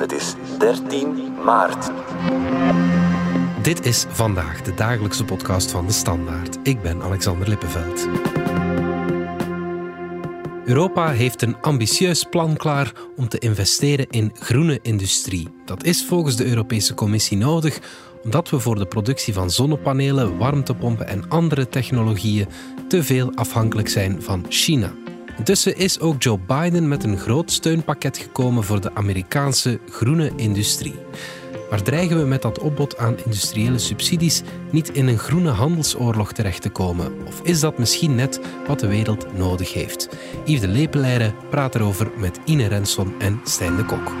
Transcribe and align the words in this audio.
Het 0.00 0.12
is 0.12 0.34
13 0.58 1.34
maart. 1.44 1.90
Dit 3.62 3.86
is 3.86 4.04
vandaag 4.08 4.62
de 4.62 4.74
dagelijkse 4.74 5.24
podcast 5.24 5.70
van 5.70 5.86
de 5.86 5.92
Standaard. 5.92 6.58
Ik 6.62 6.82
ben 6.82 7.02
Alexander 7.02 7.48
Lippenveld. 7.48 8.08
Europa 10.64 11.10
heeft 11.10 11.42
een 11.42 11.56
ambitieus 11.60 12.24
plan 12.24 12.56
klaar 12.56 12.92
om 13.16 13.28
te 13.28 13.38
investeren 13.38 14.06
in 14.10 14.30
groene 14.34 14.78
industrie. 14.82 15.48
Dat 15.64 15.84
is 15.84 16.04
volgens 16.04 16.36
de 16.36 16.46
Europese 16.46 16.94
Commissie 16.94 17.36
nodig 17.36 17.80
omdat 18.24 18.50
we 18.50 18.58
voor 18.58 18.74
de 18.74 18.86
productie 18.86 19.34
van 19.34 19.50
zonnepanelen, 19.50 20.38
warmtepompen 20.38 21.08
en 21.08 21.28
andere 21.28 21.68
technologieën 21.68 22.48
te 22.88 23.02
veel 23.02 23.32
afhankelijk 23.34 23.88
zijn 23.88 24.22
van 24.22 24.44
China. 24.48 24.92
Intussen 25.40 25.76
is 25.76 26.00
ook 26.00 26.22
Joe 26.22 26.38
Biden 26.46 26.88
met 26.88 27.04
een 27.04 27.18
groot 27.18 27.52
steunpakket 27.52 28.18
gekomen 28.18 28.64
voor 28.64 28.80
de 28.80 28.94
Amerikaanse 28.94 29.80
groene 29.90 30.32
industrie. 30.36 30.94
Maar 31.70 31.82
dreigen 31.82 32.18
we 32.18 32.24
met 32.24 32.42
dat 32.42 32.58
opbod 32.58 32.98
aan 32.98 33.16
industriële 33.24 33.78
subsidies 33.78 34.42
niet 34.70 34.90
in 34.90 35.06
een 35.06 35.18
groene 35.18 35.50
handelsoorlog 35.50 36.32
terecht 36.32 36.62
te 36.62 36.68
komen? 36.68 37.12
Of 37.26 37.40
is 37.42 37.60
dat 37.60 37.78
misschien 37.78 38.14
net 38.14 38.40
wat 38.66 38.80
de 38.80 38.88
wereld 38.88 39.36
nodig 39.36 39.72
heeft? 39.72 40.08
Yves 40.44 40.60
de 40.60 40.68
Lepeleire 40.68 41.32
praat 41.50 41.74
erover 41.74 42.10
met 42.16 42.40
Ine 42.44 42.66
Renson 42.66 43.14
en 43.20 43.40
Stijn 43.44 43.76
de 43.76 43.84
Kok. 43.84 44.12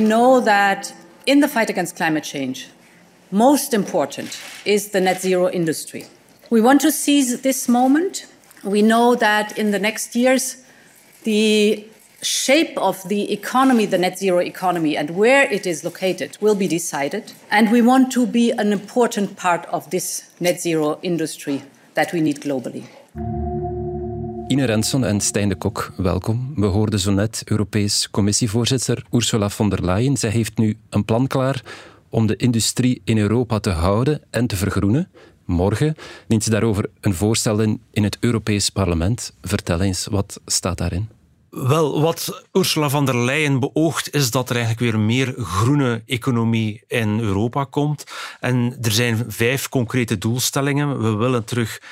We 0.00 0.06
know 0.06 0.40
that 0.40 0.94
in 1.26 1.40
the 1.40 1.46
fight 1.46 1.68
against 1.68 1.94
climate 1.94 2.24
change, 2.24 2.68
most 3.30 3.74
important 3.74 4.40
is 4.64 4.92
the 4.92 5.00
net 5.02 5.20
zero 5.20 5.50
industry. 5.50 6.06
We 6.48 6.62
want 6.62 6.80
to 6.80 6.90
seize 6.90 7.42
this 7.42 7.68
moment. 7.68 8.24
We 8.64 8.80
know 8.80 9.14
that 9.16 9.58
in 9.58 9.72
the 9.72 9.78
next 9.78 10.16
years, 10.16 10.64
the 11.24 11.86
shape 12.22 12.78
of 12.78 13.06
the 13.10 13.30
economy, 13.30 13.84
the 13.84 13.98
net 13.98 14.18
zero 14.18 14.38
economy, 14.38 14.96
and 14.96 15.10
where 15.10 15.42
it 15.52 15.66
is 15.66 15.84
located 15.84 16.38
will 16.40 16.54
be 16.54 16.66
decided. 16.66 17.34
And 17.50 17.70
we 17.70 17.82
want 17.82 18.10
to 18.12 18.26
be 18.26 18.52
an 18.52 18.72
important 18.72 19.36
part 19.36 19.66
of 19.66 19.90
this 19.90 20.30
net 20.40 20.62
zero 20.62 20.98
industry 21.02 21.62
that 21.92 22.14
we 22.14 22.22
need 22.22 22.40
globally. 22.40 22.84
Ine 24.50 24.64
Renson 24.64 25.04
en 25.04 25.20
Stijn 25.20 25.48
de 25.48 25.54
Kok, 25.54 25.92
welkom. 25.96 26.52
We 26.56 26.66
hoorden 26.66 27.00
zo 27.00 27.10
net 27.10 27.42
Europees 27.44 28.10
Commissievoorzitter 28.10 29.04
Ursula 29.10 29.48
von 29.48 29.68
der 29.68 29.84
Leyen. 29.84 30.16
Zij 30.16 30.30
heeft 30.30 30.58
nu 30.58 30.76
een 30.88 31.04
plan 31.04 31.26
klaar 31.26 31.62
om 32.08 32.26
de 32.26 32.36
industrie 32.36 33.00
in 33.04 33.18
Europa 33.18 33.58
te 33.58 33.70
houden 33.70 34.20
en 34.30 34.46
te 34.46 34.56
vergroenen. 34.56 35.08
Morgen 35.44 35.94
dient 36.26 36.44
ze 36.44 36.50
daarover 36.50 36.90
een 37.00 37.14
voorstel 37.14 37.60
in 37.60 37.80
in 37.90 38.02
het 38.04 38.16
Europees 38.20 38.70
Parlement. 38.70 39.34
Vertel 39.42 39.80
eens, 39.80 40.06
wat 40.06 40.40
staat 40.46 40.78
daarin? 40.78 41.19
Wel, 41.50 42.00
wat 42.00 42.44
Ursula 42.52 42.88
von 42.88 43.04
der 43.04 43.16
Leyen 43.16 43.60
beoogt, 43.60 44.14
is 44.14 44.30
dat 44.30 44.50
er 44.50 44.56
eigenlijk 44.56 44.92
weer 44.92 45.00
meer 45.00 45.34
groene 45.36 46.02
economie 46.06 46.82
in 46.86 47.20
Europa 47.20 47.64
komt. 47.64 48.04
En 48.40 48.76
er 48.80 48.92
zijn 48.92 49.24
vijf 49.28 49.68
concrete 49.68 50.18
doelstellingen. 50.18 51.02
We 51.02 51.14
willen 51.16 51.44
terug 51.44 51.80
40% 51.80 51.82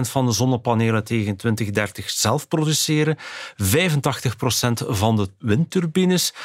van 0.00 0.26
de 0.26 0.32
zonnepanelen 0.32 1.04
tegen 1.04 1.36
2030 1.36 2.10
zelf 2.10 2.48
produceren, 2.48 3.16
85% 3.16 3.68
van 4.88 5.16
de 5.16 5.28
windturbines, 5.38 6.32
60% 6.32 6.36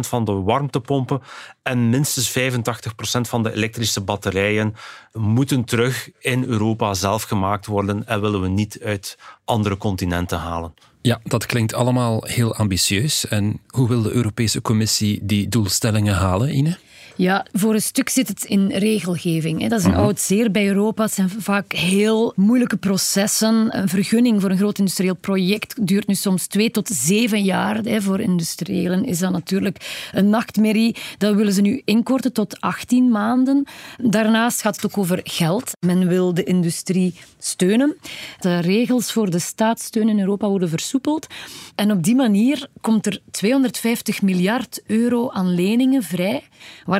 van 0.00 0.24
de 0.24 0.32
warmtepompen 0.32 1.22
en 1.62 1.88
minstens 1.88 2.38
85% 2.38 3.20
van 3.20 3.42
de 3.42 3.52
elektrische 3.52 4.00
batterijen 4.00 4.74
moeten 5.12 5.64
terug 5.64 6.10
in 6.18 6.44
Europa 6.44 6.94
zelf 6.94 7.22
gemaakt 7.22 7.66
worden 7.66 8.06
en 8.06 8.20
willen 8.20 8.40
we 8.40 8.48
niet 8.48 8.78
uit 8.82 9.18
andere 9.44 9.76
continenten 9.76 10.38
halen. 10.38 10.74
Ja, 11.08 11.20
dat 11.24 11.46
klinkt 11.46 11.74
allemaal 11.74 12.24
heel 12.26 12.54
ambitieus. 12.54 13.28
En 13.28 13.60
hoe 13.66 13.88
wil 13.88 14.02
de 14.02 14.10
Europese 14.10 14.60
Commissie 14.60 15.20
die 15.22 15.48
doelstellingen 15.48 16.14
halen, 16.14 16.54
Ine? 16.54 16.78
Ja, 17.18 17.46
voor 17.52 17.74
een 17.74 17.82
stuk 17.82 18.08
zit 18.08 18.28
het 18.28 18.44
in 18.44 18.70
regelgeving. 18.70 19.68
Dat 19.68 19.78
is 19.78 19.84
een 19.84 19.90
mhm. 19.90 20.00
oud 20.00 20.20
zeer 20.20 20.50
bij 20.50 20.66
Europa. 20.66 21.02
Het 21.02 21.12
zijn 21.12 21.30
vaak 21.38 21.72
heel 21.72 22.32
moeilijke 22.36 22.76
processen. 22.76 23.78
Een 23.78 23.88
vergunning 23.88 24.40
voor 24.40 24.50
een 24.50 24.56
groot 24.56 24.78
industrieel 24.78 25.14
project 25.14 25.86
duurt 25.86 26.06
nu 26.06 26.14
soms 26.14 26.46
twee 26.46 26.70
tot 26.70 26.88
zeven 26.88 27.42
jaar. 27.42 27.82
Voor 28.00 28.20
industriëlen 28.20 29.04
is 29.04 29.18
dat 29.18 29.32
natuurlijk 29.32 30.08
een 30.12 30.28
nachtmerrie. 30.28 30.96
Dat 31.18 31.34
willen 31.34 31.52
ze 31.52 31.60
nu 31.60 31.82
inkorten 31.84 32.32
tot 32.32 32.60
18 32.60 33.10
maanden. 33.10 33.66
Daarnaast 33.96 34.60
gaat 34.60 34.76
het 34.76 34.86
ook 34.86 34.98
over 34.98 35.20
geld. 35.22 35.70
Men 35.80 36.08
wil 36.08 36.34
de 36.34 36.44
industrie 36.44 37.14
steunen. 37.38 37.96
De 38.40 38.58
regels 38.58 39.12
voor 39.12 39.30
de 39.30 39.38
staatssteun 39.38 40.08
in 40.08 40.20
Europa 40.20 40.48
worden 40.48 40.68
versoepeld. 40.68 41.26
En 41.74 41.90
op 41.90 42.02
die 42.02 42.14
manier 42.14 42.68
komt 42.80 43.06
er 43.06 43.20
250 43.30 44.22
miljard 44.22 44.82
euro 44.86 45.30
aan 45.30 45.54
leningen 45.54 46.02
vrij, 46.02 46.42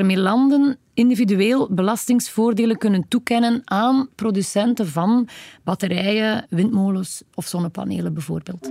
waarmee 0.09 0.25
landen 0.25 0.79
individueel 0.95 1.69
belastingsvoordelen 1.71 2.79
kunnen 2.79 3.09
toekennen 3.09 3.63
aan 3.65 4.09
producenten 4.15 4.87
van 4.87 5.29
batterijen, 5.65 6.47
windmolens 6.51 7.23
of 7.35 7.47
zonnepanelen 7.47 8.15
bijvoorbeeld. 8.15 8.71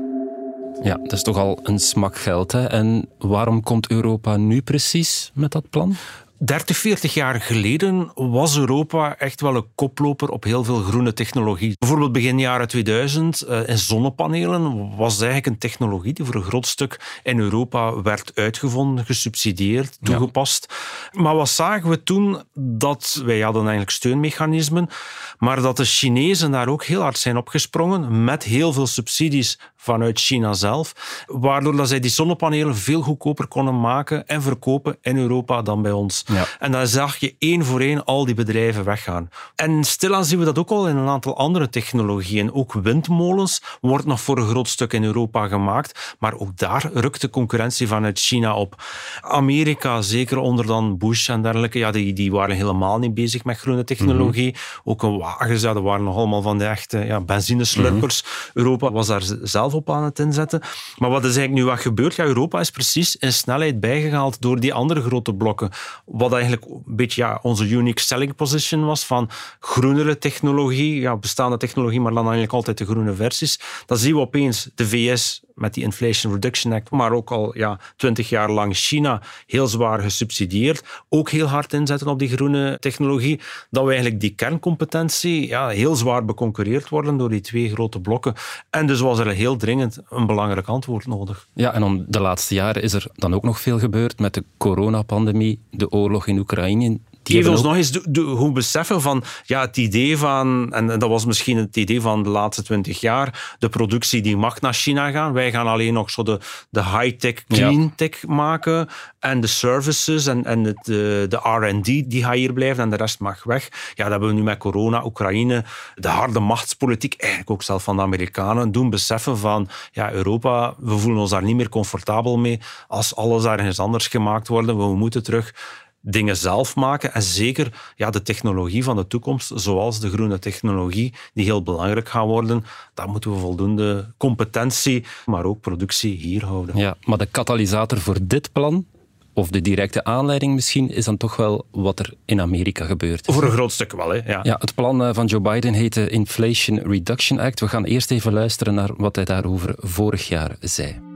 Ja, 0.84 0.96
dat 0.96 1.12
is 1.12 1.24
toch 1.24 1.38
al 1.38 1.60
een 1.64 1.80
smak 1.80 2.18
geld. 2.18 2.52
Hè? 2.52 2.66
En 2.66 3.10
waarom 3.18 3.64
komt 3.64 3.90
Europa 3.90 4.38
nu 4.38 4.62
precies 4.62 5.32
met 5.34 5.52
dat 5.52 5.70
plan? 5.70 5.96
30, 6.40 6.78
40 6.78 7.14
jaar 7.14 7.42
geleden 7.42 8.12
was 8.16 8.58
Europa 8.58 9.18
echt 9.18 9.42
wel 9.42 9.56
een 9.56 9.68
koploper 9.76 10.30
op 10.30 10.44
heel 10.44 10.64
veel 10.64 10.82
groene 10.82 11.14
technologie. 11.14 11.76
Bijvoorbeeld 11.80 12.12
begin 12.12 12.40
jaren 12.40 12.68
2000 12.68 13.48
uh, 13.48 13.68
in 13.68 13.78
zonnepanelen 13.78 14.96
was 14.96 15.16
eigenlijk 15.16 15.46
een 15.46 15.58
technologie 15.58 16.14
die 16.14 16.26
voor 16.26 16.36
een 16.36 16.44
groot 16.44 16.68
stuk 16.68 17.20
in 17.24 17.40
Europa 17.40 18.02
werd 18.02 18.32
uitgevonden, 18.36 19.06
gesubsidieerd, 19.06 19.98
toegepast. 20.02 20.74
Maar 21.12 21.36
wat 21.36 21.50
zagen 21.50 21.90
we 21.90 22.04
toen? 22.04 22.44
Dat 22.54 23.22
wij 23.26 23.40
hadden 23.40 23.62
eigenlijk 23.62 23.92
steunmechanismen, 23.92 24.90
maar 25.38 25.62
dat 25.62 25.78
de 25.78 25.86
Chinezen 25.86 26.52
daar 26.52 26.68
ook 26.68 26.84
heel 26.84 27.02
hard 27.02 27.18
zijn 27.18 27.38
opgesprongen 27.38 28.24
met 28.24 28.44
heel 28.44 28.74
veel 28.74 28.88
subsidies 28.88 29.60
vanuit 29.88 30.20
China 30.20 30.54
zelf, 30.54 30.94
waardoor 31.26 31.76
dat 31.76 31.88
zij 31.88 32.00
die 32.00 32.12
zonnepanelen 32.12 32.76
veel 32.76 33.02
goedkoper 33.02 33.48
konden 33.48 33.80
maken 33.80 34.28
en 34.28 34.42
verkopen 34.42 34.98
in 35.02 35.18
Europa 35.18 35.62
dan 35.62 35.82
bij 35.82 35.92
ons. 35.92 36.24
Ja. 36.26 36.46
En 36.60 36.72
dan 36.72 36.88
zag 36.88 37.18
je 37.18 37.36
één 37.40 37.66
voor 37.66 37.80
één 37.80 38.06
al 38.06 38.26
die 38.26 38.36
bedrijven 38.36 38.84
weggaan. 38.84 39.30
En 39.56 39.84
stilaan 39.84 40.26
zien 40.26 40.40
we 40.40 40.46
dat 40.46 40.58
ook 40.58 40.70
al 40.70 40.88
in 40.88 40.96
een 40.96 41.08
aantal 41.08 41.38
andere 41.38 41.70
technologieën. 41.70 42.54
Ook 42.54 42.74
windmolens 42.74 43.62
wordt 43.82 44.06
nog 44.06 44.22
voor 44.22 44.38
een 44.38 44.48
groot 44.48 44.68
stuk 44.68 44.94
in 44.94 45.04
Europa 45.04 45.48
gemaakt, 45.48 46.16
maar 46.20 46.34
ook 46.34 46.58
daar 46.58 46.90
rukt 46.94 47.22
de 47.22 47.30
concurrentie 47.30 47.88
vanuit 47.88 48.20
China 48.20 48.56
op. 48.56 48.84
Amerika, 49.22 50.02
zeker 50.02 50.38
onder 50.38 50.66
dan 50.66 50.98
Bush 50.98 51.30
en 51.30 51.42
dergelijke, 51.42 51.80
ja, 51.80 51.92
die, 51.92 52.14
die 52.14 52.32
waren 52.32 52.56
helemaal 52.56 53.00
niet 53.00 53.14
bezig 53.14 53.44
met 53.44 53.58
groene 53.58 53.84
technologie. 53.84 54.52
Mhm. 54.52 54.90
Ook 54.90 55.04
een 55.04 55.18
wagens, 55.18 55.62
ja, 55.62 55.74
dat 55.74 55.84
waren 55.84 56.04
nog 56.04 56.16
allemaal 56.16 56.42
van 56.42 56.58
de 56.58 56.66
echte 56.66 56.98
ja, 56.98 57.22
benzineslurpers. 57.22 58.24
Mhm. 58.24 58.60
Europa 58.60 58.92
was 58.92 59.08
daar 59.08 59.24
zelf 59.42 59.74
op 59.78 59.90
aan 59.90 60.04
het 60.04 60.20
inzetten. 60.20 60.62
Maar 60.98 61.10
wat 61.10 61.26
is 61.26 61.38
eigenlijk 61.38 61.66
nu 61.66 61.72
wat 61.72 61.80
gebeurt? 61.80 62.16
Ja, 62.16 62.24
Europa 62.24 62.60
is 62.60 62.72
precies 62.72 63.16
in 63.16 63.34
snelheid 63.34 63.80
bijgehaald 63.80 64.42
door 64.42 64.60
die 64.60 64.74
andere 64.74 65.02
grote 65.02 65.34
blokken. 65.34 65.70
Wat 66.06 66.34
eigenlijk 66.34 66.66
een 66.66 66.84
beetje 66.86 67.22
ja, 67.22 67.40
onze 67.42 67.68
unique 67.70 68.02
selling 68.02 68.36
position 68.36 68.86
was 68.86 69.06
van 69.06 69.30
groenere 69.60 70.18
technologie, 70.18 71.00
ja, 71.00 71.18
bestaande 71.18 71.58
technologie, 71.58 72.00
maar 72.00 72.14
dan 72.14 72.24
eigenlijk 72.24 72.54
altijd 72.54 72.78
de 72.78 72.86
groene 72.86 73.14
versies. 73.14 73.60
Dan 73.86 73.98
zien 73.98 74.14
we 74.14 74.20
opeens 74.20 74.70
de 74.76 74.88
VS 74.88 75.42
met 75.58 75.74
die 75.74 75.84
Inflation 75.84 76.34
Reduction 76.34 76.74
Act, 76.74 76.92
maar 76.92 77.12
ook 77.12 77.32
al 77.32 77.58
ja, 77.58 77.80
twintig 77.96 78.30
jaar 78.30 78.52
lang 78.52 78.76
China 78.76 79.22
heel 79.46 79.68
zwaar 79.68 80.00
gesubsidieerd, 80.00 80.84
ook 81.10 81.30
heel 81.30 81.48
hard 81.48 81.74
inzetten 81.74 82.08
op 82.08 82.20
die 82.20 82.30
groene 82.30 82.78
technologie, 82.80 83.40
dat 83.70 83.84
we 83.84 83.90
eigenlijk 83.90 84.22
die 84.22 84.36
kerncompetentie 84.36 85.48
ja, 85.48 85.68
heel 85.68 85.96
zwaar 85.96 86.26
beconcurreerd 86.26 86.90
worden 86.90 87.18
door 87.18 87.30
die 87.30 87.42
twee 87.42 87.70
grote 87.70 88.00
blokken. 88.00 88.34
En 88.70 88.88
dus 88.88 89.00
was 89.00 89.20
er 89.20 89.28
heel 89.28 89.57
dringend 89.58 90.00
een 90.10 90.26
belangrijk 90.26 90.68
antwoord 90.68 91.08
nodig. 91.08 91.48
Ja, 91.54 91.74
en 91.74 91.84
om 91.84 92.06
de 92.08 92.20
laatste 92.20 92.54
jaren 92.54 92.82
is 92.82 92.94
er 92.94 93.08
dan 93.14 93.34
ook 93.34 93.44
nog 93.44 93.60
veel 93.60 93.80
gebeurd 93.80 94.20
met 94.20 94.34
de 94.34 94.44
coronapandemie, 94.58 95.60
de 95.70 95.92
oorlog 95.92 96.28
in 96.28 96.38
Oekraïne 96.38 97.00
Geef 97.28 97.48
ons 97.48 97.62
nog 97.62 97.76
eens 97.76 97.92
de, 97.92 98.02
de, 98.10 98.52
beseffen 98.54 99.02
van 99.02 99.24
ja, 99.46 99.62
het 99.62 99.78
idee 99.78 100.18
van, 100.18 100.74
en 100.74 100.88
dat 100.88 101.10
was 101.10 101.26
misschien 101.26 101.58
het 101.58 101.78
idee 101.78 102.02
van 102.02 102.24
de 102.24 102.30
laatste 102.30 102.64
twintig 102.64 103.00
jaar, 103.00 103.56
de 103.60 103.70
productie 103.70 104.22
die 104.22 104.38
mag 104.38 104.62
naar 104.62 104.74
China 104.74 105.12
gaan. 105.12 105.34
Wij 105.34 105.52
gaan 105.52 105.68
alleen 105.68 105.94
nog 105.94 106.10
zo 106.10 106.24
de, 106.24 106.40
de 106.70 106.84
high-tech, 106.84 107.44
clean-tech 107.48 108.28
maken. 108.28 108.88
En 109.20 109.42
de 109.42 109.48
services 109.48 110.26
en, 110.26 110.46
en 110.46 110.64
het, 110.64 110.80
de, 110.84 111.26
de 111.30 111.38
R&D, 111.38 111.86
die 111.86 112.24
gaat 112.24 112.34
hier 112.34 112.54
blijven 112.54 112.84
en 112.84 112.90
de 112.90 112.96
rest 112.96 113.20
mag 113.20 113.44
weg. 113.44 113.70
Ja, 113.94 114.04
dat 114.04 114.12
hebben 114.12 114.30
we 114.30 114.36
nu 114.36 114.44
met 114.44 114.58
corona, 114.58 115.06
Oekraïne, 115.06 115.64
de 115.96 116.08
harde 116.08 116.40
machtspolitiek, 116.40 117.14
eigenlijk 117.14 117.52
ook 117.52 117.64
zelf 117.64 117.84
van 117.84 117.96
de 117.96 118.02
Amerikanen, 118.02 118.72
doen 118.72 118.90
beseffen 118.90 119.38
van 119.38 119.70
ja, 119.92 120.12
Europa, 120.12 120.74
we 120.78 120.98
voelen 120.98 121.22
ons 121.22 121.30
daar 121.30 121.44
niet 121.44 121.56
meer 121.56 121.70
comfortabel 121.70 122.38
mee 122.38 122.60
als 122.88 123.16
alles 123.16 123.46
ergens 123.46 123.80
anders 123.80 124.08
gemaakt 124.08 124.48
wordt. 124.48 124.68
We 124.68 124.96
moeten 124.96 125.24
terug 125.24 125.54
dingen 126.02 126.38
zelf 126.38 126.76
maken. 126.76 127.14
En 127.14 127.22
zeker 127.22 127.94
ja, 127.96 128.10
de 128.10 128.22
technologie 128.22 128.84
van 128.84 128.96
de 128.96 129.08
toekomst, 129.08 129.52
zoals 129.56 130.00
de 130.00 130.10
groene 130.10 130.40
technologie, 130.40 131.14
die 131.34 131.46
heel 131.46 131.64
belangrijk 131.64 132.10
gaat 132.10 132.26
worden, 132.26 132.66
daar 132.94 133.10
moeten 133.10 133.32
we 133.32 133.38
voldoende 133.38 134.14
competentie, 134.18 135.06
maar 135.26 135.46
ook 135.46 135.62
productie 135.62 136.16
hier 136.16 136.46
houden. 136.46 136.78
Ja, 136.78 136.96
maar 137.04 137.18
de 137.18 137.26
katalysator 137.26 138.00
voor 138.00 138.18
dit 138.22 138.52
plan, 138.52 138.86
of 139.34 139.50
de 139.50 139.62
directe 139.62 140.04
aanleiding 140.04 140.54
misschien, 140.54 140.90
is 140.90 141.06
dan 141.06 141.18
toch 141.18 141.36
wel 141.36 141.66
wat 141.72 142.00
er 142.00 142.14
in 142.26 142.42
Amerika 142.42 142.86
gebeurt. 142.86 143.26
Voor 143.26 143.44
een 143.44 143.52
groot 143.52 143.72
stuk 143.72 143.92
wel, 143.92 144.10
hè? 144.10 144.32
Ja. 144.32 144.40
ja 144.44 144.56
het 144.60 144.76
plan 144.76 145.04
eh, 145.04 145.14
van 145.14 145.26
Joe 145.26 145.42
Biden 145.42 145.74
heet 145.74 145.94
de 145.94 146.10
Inflation 146.10 146.80
Reduction 146.80 147.40
Act. 147.40 147.60
We 147.60 147.68
gaan 147.68 147.86
eerst 147.86 148.12
even 148.12 148.34
luisteren 148.34 148.74
naar 148.74 148.90
wat 148.98 149.16
hij 149.16 149.26
daarover 149.26 149.76
vorig 149.78 150.28
jaar 150.28 150.56
zei. 150.60 151.07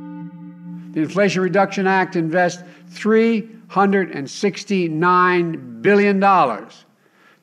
The 0.93 1.01
Inflation 1.01 1.41
Reduction 1.41 1.88
Act 1.88 2.15
invests 2.15 2.63
369 2.89 5.81
billion 5.81 6.19
dollars 6.19 6.85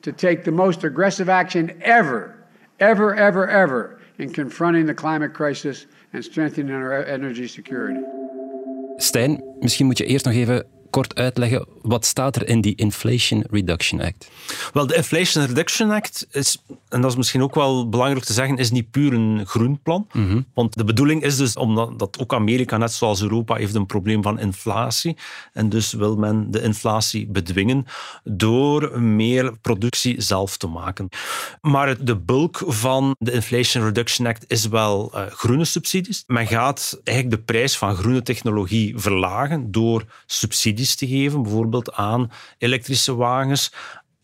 to 0.01 0.11
take 0.11 0.43
the 0.43 0.51
most 0.51 0.83
aggressive 0.83 1.29
action 1.29 1.71
ever, 1.81 2.35
ever, 2.79 3.15
ever, 3.15 3.49
ever 3.49 3.99
in 4.17 4.31
confronting 4.31 4.85
the 4.85 4.93
climate 4.93 5.33
crisis 5.33 5.85
and 6.13 6.23
strengthening 6.23 6.75
our 6.75 7.03
energy 7.05 7.47
security. 7.47 7.99
Stijn, 8.97 9.43
misschien 9.59 9.85
moet 9.85 9.97
je 9.97 10.05
eerst 10.05 10.25
nog 10.25 10.33
even 10.33 10.65
kort 10.89 11.15
uitleggen, 11.15 11.65
wat 11.81 12.05
staat 12.05 12.35
er 12.35 12.47
in 12.47 12.61
die 12.61 12.75
Inflation 12.75 13.43
Reduction 13.49 14.01
Act? 14.01 14.29
Wel, 14.73 14.87
de 14.87 14.95
Inflation 14.95 15.45
Reduction 15.45 15.91
Act 15.91 16.27
is, 16.31 16.63
en 16.89 17.01
dat 17.01 17.11
is 17.11 17.17
misschien 17.17 17.41
ook 17.41 17.55
wel 17.55 17.89
belangrijk 17.89 18.25
te 18.25 18.33
zeggen, 18.33 18.57
is 18.57 18.71
niet 18.71 18.91
puur 18.91 19.13
een 19.13 19.45
groen 19.45 19.79
plan. 19.81 20.07
Mhm. 20.11 20.41
Want 20.53 20.77
de 20.77 20.83
bedoeling 20.83 21.23
is 21.23 21.37
dus, 21.37 21.55
omdat 21.55 21.99
dat 21.99 22.19
ook 22.19 22.33
Amerika, 22.33 22.77
net 22.77 22.91
zoals 22.91 23.21
Europa, 23.21 23.55
heeft 23.55 23.75
een 23.75 23.85
probleem 23.85 24.23
van 24.23 24.39
inflatie. 24.39 25.17
En 25.53 25.69
dus 25.69 25.93
wil 25.93 26.15
men 26.15 26.51
de 26.51 26.61
inflatie 26.61 27.27
bedwingen 27.27 27.85
door 28.23 29.01
meer 29.01 29.57
productie 29.61 30.21
zelf 30.21 30.57
te 30.57 30.67
maken. 30.67 31.09
Maar 31.61 32.03
de 32.03 32.15
bulk 32.15 32.63
van 32.65 33.15
de 33.19 33.31
Inflation 33.31 33.83
Reduction 33.83 34.27
Act 34.27 34.45
is 34.47 34.67
wel 34.67 35.11
uh, 35.15 35.25
groene 35.25 35.65
subsidies. 35.65 36.23
Men 36.27 36.47
gaat 36.47 36.99
eigenlijk 37.03 37.37
de 37.37 37.43
prijs 37.53 37.77
van 37.77 37.95
groene 37.95 38.21
technologie 38.21 38.93
verlagen 38.97 39.71
door 39.71 40.03
subsidies 40.25 40.78
te 40.87 41.07
geven, 41.07 41.41
bijvoorbeeld 41.41 41.93
aan 41.93 42.31
elektrische 42.57 43.15
wagens. 43.15 43.73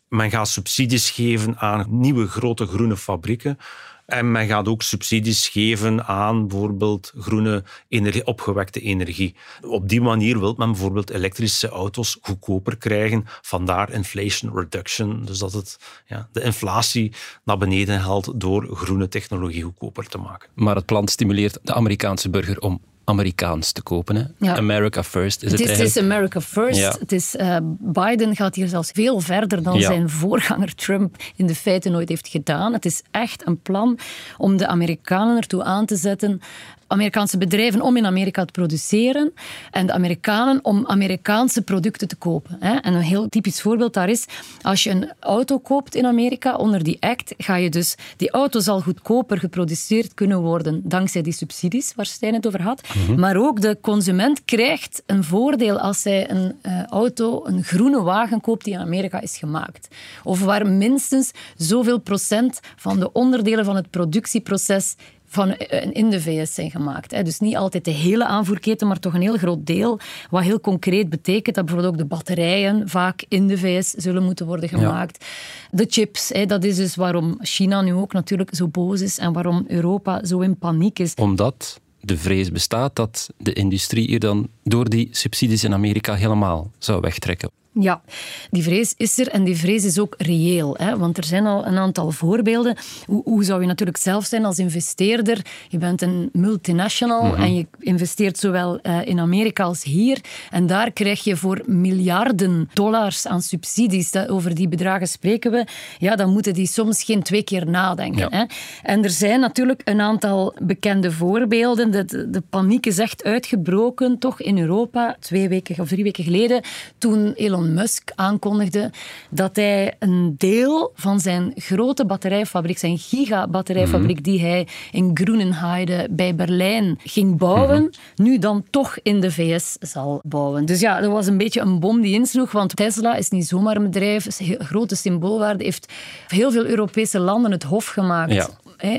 Men 0.08 0.30
gaat 0.30 0.48
subsidies 0.48 1.10
geven 1.10 1.58
aan 1.58 1.86
nieuwe 1.90 2.28
grote 2.28 2.66
groene 2.66 2.98
fabrieken. 2.98 3.58
En 4.06 4.32
men 4.32 4.48
gaat 4.48 4.68
ook 4.68 4.82
subsidies 4.82 5.48
geven 5.48 6.06
aan 6.06 6.48
bijvoorbeeld 6.48 7.14
groene 7.18 7.64
energie, 7.88 8.26
opgewekte 8.26 8.82
energie. 8.82 9.36
Op 9.62 9.90
die 9.90 10.02
manier 10.02 10.40
wil 10.40 10.54
men 10.58 10.72
bijvoorbeeld 10.72 11.10
elektrische 11.10 11.70
auto's 11.70 12.18
goedkoper 12.22 12.78
krijgen. 12.78 13.24
Vandaar 13.42 13.92
inflation 13.92 14.58
reduction. 14.58 15.26
Dus 15.26 15.40
dat 15.40 15.54
het 15.54 15.78
ja, 16.06 16.30
de 16.32 16.42
inflatie 16.42 17.14
naar 17.44 17.58
beneden 17.58 18.00
haalt 18.00 18.32
door 18.36 18.76
groene 18.76 19.08
technologie 19.08 19.64
goedkoper 19.64 20.08
te 20.08 20.18
maken. 20.18 20.50
Maar 20.54 20.76
het 20.76 20.86
plan 20.86 21.08
stimuleert 21.08 21.60
de 21.64 21.74
Amerikaanse 21.74 22.30
burger 22.30 22.60
om 22.60 22.82
Amerikaans 23.06 23.72
te 23.72 23.82
kopen. 23.82 24.34
Hè? 24.40 24.56
America 24.56 25.04
First 25.04 25.44
is 25.44 25.52
het, 25.52 25.60
het 25.60 25.70
is, 25.70 25.78
Het 25.78 25.88
is 25.88 25.98
America 25.98 26.42
First. 26.42 27.00
Het 27.00 27.12
is, 27.12 27.36
uh, 27.36 27.58
Biden 27.80 28.36
gaat 28.36 28.56
hier 28.56 28.68
zelfs 28.68 28.92
veel 28.92 29.20
verder 29.20 29.64
dan 29.64 29.82
zijn 29.82 30.10
voorganger 30.10 30.76
Trump 30.76 31.16
in 31.36 31.48
de 31.48 31.56
feiten 31.56 31.92
nooit 31.92 32.10
heeft 32.10 32.28
gedaan. 32.28 32.74
Het 32.74 32.86
is 32.86 33.02
echt 33.12 33.48
een 33.48 33.62
plan 33.62 34.00
om 34.38 34.58
de 34.58 34.68
Amerikanen 34.68 35.38
ertoe 35.38 35.64
aan 35.64 35.86
te 35.86 35.96
zetten 35.96 36.42
Amerikaanse 36.88 37.38
bedrijven 37.38 37.82
om 37.82 37.98
in 37.98 38.06
Amerika 38.06 38.46
te 38.46 38.52
produceren 38.52 39.34
en 39.72 39.86
de 39.86 39.94
Amerikanen 39.94 40.60
om 40.62 40.86
Amerikaanse 40.88 41.62
producten 41.62 42.08
te 42.08 42.16
kopen. 42.16 42.60
En 42.60 42.94
een 42.94 43.02
heel 43.02 43.30
typisch 43.30 43.62
voorbeeld 43.62 43.94
daar 43.94 44.10
is, 44.10 44.26
als 44.62 44.84
je 44.84 44.90
een 44.90 45.12
auto 45.20 45.60
koopt 45.60 45.96
in 45.96 46.06
Amerika 46.06 46.56
onder 46.56 46.84
die 46.84 46.98
act, 47.00 47.34
ga 47.38 47.56
je 47.56 47.70
dus, 47.70 47.96
die 48.18 48.32
auto 48.32 48.60
zal 48.60 48.82
goedkoper 48.82 49.40
geproduceerd 49.40 50.14
kunnen 50.14 50.42
worden 50.42 50.82
dankzij 50.84 51.22
die 51.22 51.34
subsidies 51.34 51.94
waar 51.96 52.06
Stijn 52.06 52.34
het 52.34 52.48
over 52.48 52.62
had. 52.62 52.82
Mhm. 52.96 53.20
Maar 53.20 53.36
ook 53.38 53.62
de 53.62 53.78
consument 53.82 54.46
krijgt 54.46 55.04
een 55.06 55.24
voordeel 55.24 55.80
als 55.80 56.04
hij 56.04 56.30
een 56.30 56.56
uh, 56.62 56.84
auto, 56.84 57.46
een 57.46 57.64
groene 57.64 58.02
wagen 58.02 58.42
koopt 58.42 58.64
die 58.64 58.74
in 58.74 58.80
Amerika 58.80 59.22
is 59.22 59.38
gemaakt. 59.38 59.88
Of 60.24 60.40
waar 60.40 60.68
minstens 60.68 61.32
zoveel 61.58 62.00
procent 62.00 62.60
van 62.76 63.00
de 63.00 63.12
onderdelen 63.12 63.66
van 63.66 63.76
het 63.76 63.90
productieproces 63.90 64.96
van 65.36 65.56
eh, 65.56 65.90
in 65.92 66.10
de 66.10 66.22
VS 66.22 66.54
zijn 66.54 66.72
gemaakt. 66.72 67.26
Dus 67.26 67.40
niet 67.40 67.56
altijd 67.56 67.86
de 67.86 67.92
hele 67.92 68.26
aanvoerketen, 68.26 68.88
maar 68.88 69.00
toch 69.00 69.14
een 69.14 69.22
heel 69.22 69.38
groot 69.38 69.66
deel. 69.66 70.00
Wat 70.30 70.44
heel 70.44 70.60
concreet 70.60 71.10
betekent 71.10 71.56
dat 71.56 71.66
bijvoorbeeld 71.66 71.94
ook 71.94 72.00
de 72.00 72.16
batterijen 72.16 72.90
vaak 72.90 73.26
in 73.28 73.48
de 73.48 73.58
VS 73.58 73.90
zullen 73.90 74.24
moeten 74.24 74.46
worden 74.46 74.70
gemaakt. 74.70 75.26
De 75.72 75.86
chips, 75.90 76.32
dat 76.48 76.64
is 76.64 76.76
dus 76.76 76.96
waarom 76.96 77.38
China 77.42 77.82
nu 77.82 77.94
ook 77.94 78.14
natuurlijk 78.14 78.56
zo 78.56 78.68
boos 78.68 79.02
is 79.02 79.18
en 79.18 79.34
waarom 79.34 79.66
Europa 79.68 80.26
zo 80.26 80.40
in 80.40 80.58
paniek 80.58 81.00
is. 81.00 81.14
Omdat 81.14 81.80
de 82.00 82.18
vrees 82.18 82.52
bestaat 82.52 82.96
dat 82.96 83.30
de 83.38 83.54
industrie 83.54 84.08
hier 84.08 84.20
dan 84.20 84.48
door 84.64 84.90
die 84.90 85.08
subsidies 85.12 85.64
in 85.64 85.74
Amerika 85.74 86.14
helemaal 86.14 86.72
zou 86.78 87.02
wegtrekken. 87.02 87.50
Ja, 87.80 88.02
die 88.50 88.64
vrees 88.64 88.94
is 88.98 89.20
er 89.20 89.28
en 89.28 89.44
die 89.44 89.56
vrees 89.56 89.84
is 89.84 90.00
ook 90.00 90.14
reëel. 90.18 90.76
Hè? 90.78 90.98
Want 90.98 91.18
er 91.18 91.24
zijn 91.24 91.46
al 91.46 91.66
een 91.66 91.78
aantal 91.78 92.12
voorbeelden. 92.12 92.78
Hoe, 93.06 93.22
hoe, 93.24 93.44
zou 93.44 93.62
je 93.62 93.68
natuurlijk 93.68 93.98
zelf 93.98 94.26
zijn 94.26 94.46
als 94.46 94.60
investeerder? 94.60 95.46
Je 95.68 95.78
bent 95.78 96.02
een 96.02 96.30
multinational 96.34 97.24
mhm. 97.24 97.42
en 97.42 97.56
je 97.56 97.66
investeert 97.80 98.38
zowel 98.38 98.80
uh, 98.84 99.06
in 99.06 99.20
Amerika 99.20 99.64
als 99.64 99.84
hier. 99.84 100.22
En 100.50 100.68
daar 100.68 100.92
krijg 100.92 101.24
je 101.24 101.36
voor 101.36 101.62
miljarden 101.66 102.70
dollars 102.74 103.28
aan 103.28 103.42
subsidies. 103.42 104.12
Dat, 104.12 104.30
over 104.30 104.56
die 104.56 104.68
bedragen 104.68 105.08
spreken 105.08 105.52
we. 105.52 105.66
Ja, 105.98 106.16
dan 106.16 106.30
moeten 106.30 106.54
die 106.54 106.68
soms 106.68 107.04
geen 107.04 107.24
twee 107.24 107.44
keer 107.44 107.70
nadenken. 107.70 108.34
Hè? 108.34 108.46
En 108.84 109.04
er 109.04 109.10
zijn 109.10 109.40
natuurlijk 109.40 109.82
een 109.86 110.02
aantal 110.02 110.56
bekende 110.62 111.12
voorbeelden. 111.12 111.92
De, 111.92 112.06
de, 112.06 112.30
de 112.30 112.42
paniek 112.50 112.86
is 112.86 112.98
echt 112.98 113.24
uitgebroken, 113.24 114.20
toch 114.20 114.42
in 114.42 114.60
Europa, 114.60 115.16
twee 115.20 115.50
weken 115.50 115.80
of 115.80 115.88
drie 115.88 116.04
weken 116.04 116.24
geleden, 116.24 116.62
toen 116.98 117.34
Elon 117.34 117.65
Musk 117.74 118.12
aankondigde 118.16 118.92
dat 119.30 119.56
hij 119.56 119.96
een 120.00 120.36
deel 120.38 120.92
van 120.96 121.20
zijn 121.20 121.54
grote 121.56 122.06
batterijfabriek, 122.06 122.78
zijn 122.78 122.98
gigabatterijfabriek, 122.98 124.18
mm 124.18 124.24
die 124.26 124.40
hij 124.40 124.68
in 124.92 125.12
Groenenheide 125.14 126.08
bij 126.12 126.36
Berlijn 126.36 127.00
ging 127.04 127.38
bouwen, 127.38 127.82
mhm. 127.82 128.24
nu 128.24 128.38
dan 128.38 128.64
toch 128.70 128.98
in 129.04 129.22
de 129.22 129.32
VS 129.32 129.78
zal 129.80 130.20
bouwen. 130.24 130.66
Dus 130.66 130.80
ja, 130.80 131.02
dat 131.02 131.12
was 131.12 131.28
een 131.28 131.38
beetje 131.38 131.62
een 131.62 131.80
bom 131.80 132.02
die 132.02 132.14
insloeg, 132.14 132.52
want 132.52 132.76
Tesla 132.76 133.16
is 133.16 133.30
niet 133.30 133.48
zomaar 133.48 133.76
een 133.76 133.84
bedrijf, 133.84 134.26
is 134.26 134.40
een 134.40 134.66
grote 134.66 134.96
symboolwaarde, 134.96 135.64
heeft 135.64 135.94
heel 136.28 136.52
veel 136.52 136.66
Europese 136.66 137.20
landen 137.20 137.52
het 137.52 137.64
hof 137.64 137.86
gemaakt. 137.86 138.34
Ja 138.34 138.50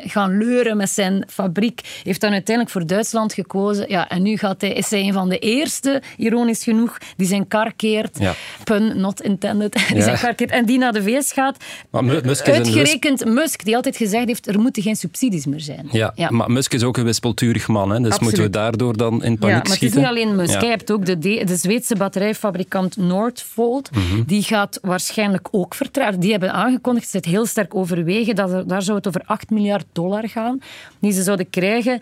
gaan 0.04 0.38
leuren 0.38 0.76
met 0.76 0.90
zijn 0.90 1.24
fabriek. 1.28 2.00
Heeft 2.02 2.20
dan 2.20 2.32
uiteindelijk 2.32 2.76
voor 2.76 2.86
Duitsland 2.86 3.32
gekozen. 3.32 3.84
Ja, 3.88 4.08
en 4.08 4.22
nu 4.22 4.36
gaat 4.36 4.60
hij, 4.60 4.72
is 4.72 4.90
hij 4.90 5.00
een 5.00 5.12
van 5.12 5.28
de 5.28 5.38
eerste, 5.38 6.02
ironisch 6.16 6.62
genoeg, 6.62 6.98
die 7.16 7.26
zijn 7.26 7.48
kar 7.48 7.72
keert. 7.76 8.18
Pun 8.64 9.00
not 9.00 9.20
intended. 9.20 9.74
Die 9.96 10.02
zijn 10.02 10.18
kar 10.18 10.34
keert 10.34 10.50
en 10.50 10.64
die 10.64 10.78
naar 10.78 10.92
de 10.92 11.02
VS 11.02 11.32
gaat. 11.32 11.56
Maar 11.90 12.04
Musk 12.04 12.46
is 12.46 12.54
Uitgerekend 12.54 13.24
Musk, 13.24 13.64
die 13.64 13.76
altijd 13.76 13.96
gezegd 13.96 14.26
heeft, 14.26 14.48
er 14.48 14.60
moeten 14.60 14.82
geen 14.82 14.96
subsidies 14.96 15.46
meer 15.46 15.60
zijn. 15.60 15.88
Ja, 15.90 16.14
maar 16.28 16.50
Musk 16.50 16.74
is 16.74 16.82
ook 16.82 16.96
een 16.96 17.04
wispelturig 17.04 17.68
man. 17.68 17.90
Hè, 17.90 18.00
dus 18.00 18.18
moeten 18.18 18.42
we 18.42 18.50
daardoor 18.50 18.96
dan 18.96 19.24
in 19.24 19.38
paniek 19.38 19.56
ja, 19.56 19.62
maar 19.62 19.72
het 19.72 19.82
is 19.82 19.94
niet 19.94 20.04
alleen 20.04 20.36
Musk. 20.36 20.60
Hij 20.60 20.68
hebt 20.68 20.90
ook 20.90 21.06
de, 21.06 21.18
de 21.18 21.56
Zweedse 21.56 21.96
batterijfabrikant 21.96 22.96
Northvolt. 22.96 23.90
Mhm. 23.90 24.22
Die 24.26 24.42
gaat 24.42 24.78
waarschijnlijk 24.82 25.48
ook 25.50 25.74
vertragen. 25.74 26.20
Die 26.20 26.30
hebben 26.30 26.52
aangekondigd, 26.52 27.08
ze 27.08 27.16
het 27.16 27.26
heel 27.26 27.46
sterk 27.46 27.74
overwegen, 27.74 28.34
dat 28.34 28.52
er, 28.52 28.66
daar 28.66 28.82
zou 28.82 28.96
het 28.96 29.06
over 29.06 29.22
8 29.24 29.50
miljoen 29.50 29.65
miljard 29.66 29.86
dollar 29.92 30.28
gaan 30.28 30.58
die 31.00 31.12
ze 31.12 31.22
zouden 31.22 31.50
krijgen. 31.50 32.00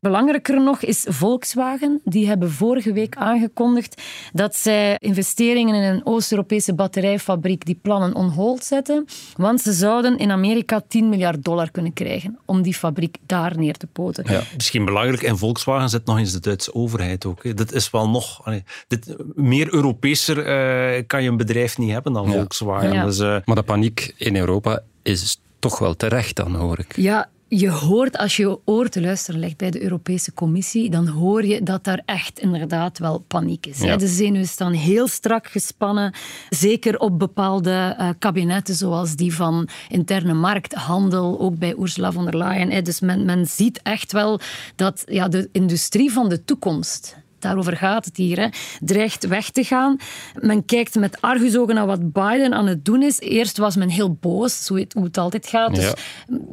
Belangrijker 0.00 0.60
nog 0.60 0.82
is 0.82 1.06
Volkswagen. 1.08 2.00
Die 2.04 2.26
hebben 2.26 2.50
vorige 2.50 2.92
week 2.92 3.16
aangekondigd 3.16 4.02
dat 4.32 4.56
zij 4.56 4.96
investeringen 4.98 5.74
in 5.74 5.82
een 5.82 6.06
Oost-Europese 6.06 6.74
batterijfabriek 6.74 7.64
die 7.64 7.78
plannen 7.82 8.14
on 8.14 8.28
hold 8.28 8.64
zetten. 8.64 9.06
Want 9.36 9.60
ze 9.60 9.72
zouden 9.72 10.18
in 10.18 10.30
Amerika 10.30 10.82
10 10.88 11.08
miljard 11.08 11.44
dollar 11.44 11.70
kunnen 11.70 11.92
krijgen 11.92 12.38
om 12.44 12.62
die 12.62 12.74
fabriek 12.74 13.16
daar 13.26 13.58
neer 13.58 13.76
te 13.76 13.86
poten. 13.86 14.24
Ja, 14.28 14.42
misschien 14.54 14.84
belangrijk. 14.84 15.22
En 15.22 15.38
Volkswagen 15.38 15.88
zet 15.88 16.06
nog 16.06 16.18
eens 16.18 16.32
de 16.32 16.40
Duitse 16.40 16.74
overheid 16.74 17.24
ook. 17.24 17.56
Dat 17.56 17.72
is 17.72 17.90
wel 17.90 18.08
nog... 18.08 18.42
dit, 18.88 19.16
meer 19.34 19.74
Europeeser 19.74 20.36
uh, 20.38 21.02
kan 21.06 21.22
je 21.22 21.28
een 21.28 21.36
bedrijf 21.36 21.78
niet 21.78 21.90
hebben 21.90 22.12
dan 22.12 22.32
Volkswagen. 22.32 22.92
Ja. 22.92 23.04
Dus, 23.04 23.18
uh, 23.18 23.36
maar 23.44 23.56
de 23.56 23.62
paniek 23.62 24.14
in 24.16 24.36
Europa 24.36 24.82
is 25.02 25.40
toch 25.68 25.78
wel 25.78 25.96
terecht 25.96 26.36
dan, 26.36 26.54
hoor 26.54 26.78
ik. 26.78 26.96
Ja, 26.96 27.28
je 27.48 27.70
hoort, 27.70 28.16
als 28.16 28.36
je 28.36 28.42
je 28.42 28.58
oor 28.64 28.88
te 28.88 29.00
luisteren 29.00 29.40
legt 29.40 29.56
bij 29.56 29.70
de 29.70 29.82
Europese 29.82 30.32
Commissie, 30.34 30.90
dan 30.90 31.06
hoor 31.06 31.44
je 31.44 31.62
dat 31.62 31.84
daar 31.84 32.02
echt 32.04 32.38
inderdaad 32.38 32.98
wel 32.98 33.18
paniek 33.18 33.66
is. 33.66 33.78
Ja. 33.78 33.96
De 33.96 34.06
zenuwen 34.06 34.48
staan 34.48 34.72
heel 34.72 35.08
strak 35.08 35.46
gespannen, 35.46 36.14
zeker 36.48 36.98
op 36.98 37.18
bepaalde 37.18 37.96
uh, 37.98 38.08
kabinetten 38.18 38.74
zoals 38.74 39.16
die 39.16 39.34
van 39.34 39.68
interne 39.88 40.34
markt, 40.34 40.74
handel, 40.74 41.40
ook 41.40 41.58
bij 41.58 41.74
Ursula 41.78 42.12
von 42.12 42.24
der 42.24 42.36
Leyen. 42.36 42.84
Dus 42.84 43.00
men, 43.00 43.24
men 43.24 43.46
ziet 43.46 43.80
echt 43.82 44.12
wel 44.12 44.40
dat 44.76 45.02
ja, 45.06 45.28
de 45.28 45.48
industrie 45.52 46.12
van 46.12 46.28
de 46.28 46.44
toekomst 46.44 47.16
daarover 47.46 47.76
gaat 47.76 48.04
het 48.04 48.16
hier, 48.16 48.38
hè, 48.40 48.48
dreigt 48.80 49.26
weg 49.26 49.50
te 49.50 49.64
gaan. 49.64 49.96
Men 50.40 50.64
kijkt 50.64 50.94
met 50.94 51.20
argusogen 51.20 51.74
naar 51.74 51.86
wat 51.86 52.12
Biden 52.12 52.54
aan 52.54 52.66
het 52.66 52.84
doen 52.84 53.02
is. 53.02 53.20
Eerst 53.20 53.58
was 53.58 53.76
men 53.76 53.88
heel 53.88 54.12
boos, 54.12 54.68
hoe 54.68 54.80
het, 54.80 54.92
hoe 54.92 55.04
het 55.04 55.18
altijd 55.18 55.46
gaat. 55.46 55.74
Dus 55.74 55.92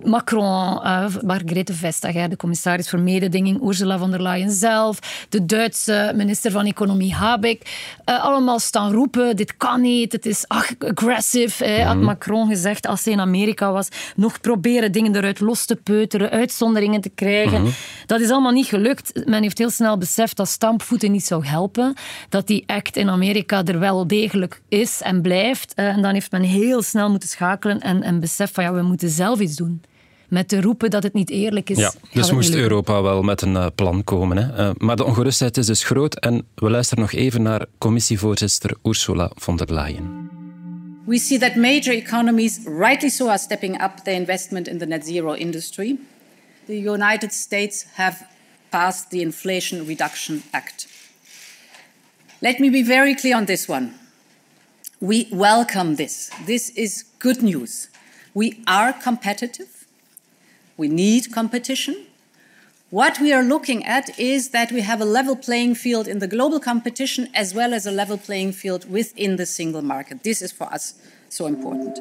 Macron, 0.03 0.79
uh, 0.83 1.05
Margrethe 1.25 1.73
Vestager, 1.73 2.29
de 2.29 2.35
commissaris 2.35 2.89
voor 2.89 2.99
mededinging, 2.99 3.67
Ursula 3.67 3.97
von 3.97 4.11
der 4.11 4.21
Leyen 4.21 4.51
zelf, 4.51 4.99
de 5.29 5.45
Duitse 5.45 6.11
minister 6.15 6.51
van 6.51 6.65
Economie 6.65 7.13
Habeck, 7.13 7.61
uh, 8.05 8.23
allemaal 8.23 8.59
staan 8.59 8.91
roepen, 8.91 9.35
dit 9.35 9.57
kan 9.57 9.81
niet, 9.81 10.11
het 10.11 10.25
is 10.25 10.45
aggressive, 10.47 11.65
hè, 11.65 11.83
had 11.83 11.97
Macron 11.97 12.47
gezegd 12.47 12.87
als 12.87 13.03
hij 13.03 13.13
in 13.13 13.19
Amerika 13.19 13.71
was. 13.71 13.87
Nog 14.15 14.41
proberen 14.41 14.91
dingen 14.91 15.15
eruit 15.15 15.39
los 15.39 15.65
te 15.65 15.75
peuteren, 15.75 16.29
uitzonderingen 16.29 17.01
te 17.01 17.09
krijgen. 17.09 17.59
Mm 17.59 17.65
-hmm. 17.65 17.73
Dat 18.05 18.21
is 18.21 18.29
allemaal 18.29 18.51
niet 18.51 18.65
gelukt. 18.65 19.25
Men 19.25 19.41
heeft 19.41 19.57
heel 19.57 19.69
snel 19.69 19.97
beseft 19.97 20.37
dat 20.37 20.49
stampvoeten 20.83 21.11
niet 21.11 21.25
zou 21.25 21.45
helpen. 21.45 21.95
Dat 22.29 22.47
die 22.47 22.63
act 22.65 22.97
in 22.97 23.09
Amerika 23.09 23.63
er 23.63 23.79
wel 23.79 24.07
degelijk 24.07 24.61
is 24.69 25.01
en 25.01 25.21
blijft. 25.21 25.73
En 25.73 26.01
dan 26.01 26.13
heeft 26.13 26.31
men 26.31 26.41
heel 26.41 26.81
snel 26.81 27.09
moeten 27.09 27.29
schakelen 27.29 27.79
en, 27.79 28.03
en 28.03 28.19
besef 28.19 28.53
van 28.53 28.63
ja, 28.63 28.73
we 28.73 28.81
moeten 28.81 29.09
zelf 29.09 29.39
iets 29.39 29.55
doen. 29.55 29.81
Met 30.27 30.47
te 30.47 30.61
roepen 30.61 30.89
dat 30.89 31.03
het 31.03 31.13
niet 31.13 31.29
eerlijk 31.29 31.69
is. 31.69 31.77
Ja, 31.77 31.91
dus 32.13 32.31
moest 32.31 32.53
Europa 32.53 33.01
wel 33.01 33.21
met 33.21 33.41
een 33.41 33.53
uh, 33.53 33.65
plan 33.75 34.03
komen. 34.03 34.37
Hè? 34.37 34.69
Uh, 34.69 34.75
maar 34.77 34.95
de 34.95 35.03
ongerustheid 35.03 35.57
is 35.57 35.65
dus 35.65 35.83
groot. 35.83 36.19
En 36.19 36.45
we 36.55 36.69
luisteren 36.69 37.03
nog 37.03 37.13
even 37.13 37.41
naar 37.41 37.65
commissievoorzitter 37.77 38.75
Ursula 38.83 39.31
von 39.35 39.57
der 39.57 39.73
Leyen. 39.73 40.29
We 41.05 41.19
see 41.19 41.37
that 41.37 41.55
major 41.55 41.93
economies, 41.93 42.59
rightly 42.65 43.09
so, 43.09 43.27
are 43.27 43.37
stepping 43.37 43.81
up 43.81 43.91
their 44.03 44.15
investment 44.15 44.67
in 44.67 44.77
the 44.77 44.85
net 44.85 45.05
zero 45.05 45.33
industry. 45.33 45.95
The 46.65 46.79
United 46.79 47.33
States 47.33 47.85
have 47.93 48.25
passed 48.73 49.11
the 49.11 49.21
Inflation 49.21 49.85
Reduction 49.85 50.41
Act. 50.51 50.87
Let 52.41 52.59
me 52.59 52.69
be 52.69 52.81
very 52.81 53.13
clear 53.13 53.37
on 53.37 53.45
this 53.45 53.69
one. 53.69 53.93
We 54.99 55.27
welcome 55.31 55.95
this. 55.95 56.31
This 56.47 56.71
is 56.71 57.05
good 57.19 57.43
news. 57.43 57.89
We 58.33 58.63
are 58.65 58.91
competitive. 58.91 59.85
We 60.75 60.87
need 60.87 61.31
competition. 61.31 61.95
What 62.89 63.19
we 63.19 63.31
are 63.31 63.43
looking 63.43 63.85
at 63.85 64.19
is 64.19 64.49
that 64.49 64.71
we 64.71 64.81
have 64.81 65.01
a 65.01 65.05
level 65.05 65.35
playing 65.35 65.75
field 65.75 66.07
in 66.07 66.19
the 66.19 66.27
global 66.27 66.59
competition 66.59 67.29
as 67.33 67.53
well 67.53 67.73
as 67.73 67.85
a 67.85 67.91
level 67.91 68.17
playing 68.17 68.53
field 68.53 68.89
within 68.89 69.35
the 69.35 69.45
single 69.45 69.83
market. 69.83 70.23
This 70.23 70.41
is 70.41 70.51
for 70.51 70.67
us 70.73 70.95
so 71.29 71.45
important. 71.45 71.99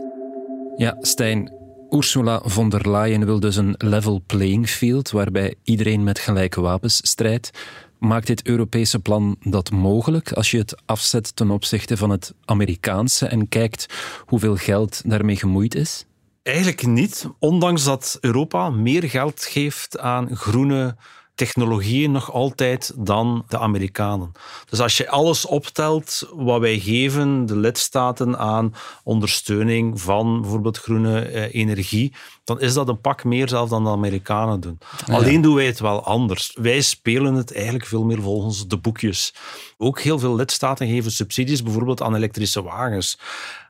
Ja, 0.78 0.94
Stijn, 1.02 1.50
Ursula 1.92 2.40
von 2.44 2.70
der 2.70 2.90
Leyen 2.90 3.24
wil 3.24 3.40
dus 3.40 3.56
een 3.56 3.74
level 3.78 4.22
playing 4.26 4.68
field 4.68 5.10
waarbij 5.10 5.54
iedereen 5.64 6.04
met 6.04 6.18
gelijke 6.18 6.60
wapens 6.60 7.00
strijdt. 7.02 7.50
Maakt 7.98 8.26
dit 8.26 8.46
Europese 8.46 8.98
plan 8.98 9.36
dat 9.40 9.70
mogelijk 9.70 10.32
als 10.32 10.50
je 10.50 10.58
het 10.58 10.82
afzet 10.86 11.36
ten 11.36 11.50
opzichte 11.50 11.96
van 11.96 12.10
het 12.10 12.34
Amerikaanse 12.44 13.26
en 13.26 13.48
kijkt 13.48 13.86
hoeveel 14.26 14.56
geld 14.56 15.02
daarmee 15.04 15.36
gemoeid 15.36 15.74
is? 15.74 16.06
Eigenlijk 16.42 16.86
niet, 16.86 17.26
ondanks 17.38 17.84
dat 17.84 18.18
Europa 18.20 18.70
meer 18.70 19.02
geld 19.02 19.44
geeft 19.44 19.98
aan 19.98 20.36
groene 20.36 20.96
technologieën 21.42 22.10
nog 22.10 22.32
altijd 22.32 22.92
dan 22.96 23.44
de 23.48 23.58
Amerikanen. 23.58 24.32
Dus 24.68 24.80
als 24.80 24.96
je 24.96 25.08
alles 25.08 25.46
optelt 25.46 26.28
wat 26.34 26.60
wij 26.60 26.78
geven, 26.78 27.46
de 27.46 27.56
lidstaten 27.56 28.38
aan 28.38 28.74
ondersteuning 29.04 30.00
van 30.00 30.40
bijvoorbeeld 30.40 30.78
groene 30.78 31.20
eh, 31.20 31.54
energie, 31.54 32.12
dan 32.44 32.60
is 32.60 32.74
dat 32.74 32.88
een 32.88 33.00
pak 33.00 33.24
meer 33.24 33.48
zelf 33.48 33.68
dan 33.68 33.84
de 33.84 33.90
Amerikanen 33.90 34.60
doen. 34.60 34.78
Ja. 35.06 35.14
Alleen 35.14 35.40
doen 35.40 35.54
wij 35.54 35.66
het 35.66 35.80
wel 35.80 36.04
anders. 36.04 36.56
Wij 36.60 36.80
spelen 36.80 37.34
het 37.34 37.54
eigenlijk 37.54 37.86
veel 37.86 38.04
meer 38.04 38.22
volgens 38.22 38.66
de 38.66 38.76
boekjes. 38.76 39.34
Ook 39.78 40.00
heel 40.00 40.18
veel 40.18 40.34
lidstaten 40.34 40.86
geven 40.86 41.12
subsidies 41.12 41.62
bijvoorbeeld 41.62 42.02
aan 42.02 42.14
elektrische 42.14 42.62
wagens. 42.62 43.18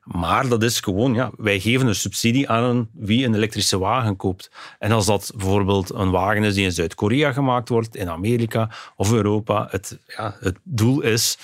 Maar 0.02 0.48
dat 0.48 0.62
is 0.62 0.80
gewoon, 0.80 1.14
ja, 1.14 1.30
wij 1.36 1.60
geven 1.60 1.86
een 1.86 1.94
subsidie 1.94 2.48
aan 2.48 2.88
wie 2.92 3.24
een 3.24 3.34
elektrische 3.34 3.78
wagen 3.78 4.16
koopt. 4.16 4.50
En 4.78 4.92
als 4.92 5.06
dat 5.06 5.32
bijvoorbeeld 5.36 5.92
een 5.92 6.10
wagen 6.10 6.44
is 6.44 6.54
die 6.54 6.64
in 6.64 6.72
Zuid-Korea 6.72 7.32
gemaakt 7.32 7.68
wordt, 7.68 7.96
in 7.96 8.10
Amerika 8.10 8.70
of 8.96 9.12
Europa, 9.12 9.66
het, 9.70 9.98
ja, 10.06 10.36
het 10.40 10.58
doel 10.62 11.00
is 11.00 11.38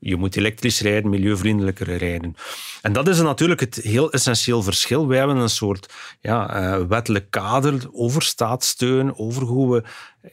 je 0.00 0.16
moet 0.16 0.36
elektrisch 0.36 0.80
rijden, 0.80 1.10
milieuvriendelijker 1.10 1.96
rijden. 1.96 2.36
En 2.82 2.92
dat 2.92 3.08
is 3.08 3.20
natuurlijk 3.20 3.60
het 3.60 3.74
heel 3.74 4.12
essentieel 4.12 4.62
verschil. 4.62 5.08
Wij 5.08 5.18
hebben 5.18 5.36
een 5.36 5.48
soort 5.48 5.92
ja, 6.20 6.62
uh, 6.78 6.86
wettelijk 6.86 7.30
kader 7.30 7.88
over 7.92 8.22
staatssteun, 8.22 9.18
over 9.18 9.42
hoe 9.42 9.74
we 9.74 9.82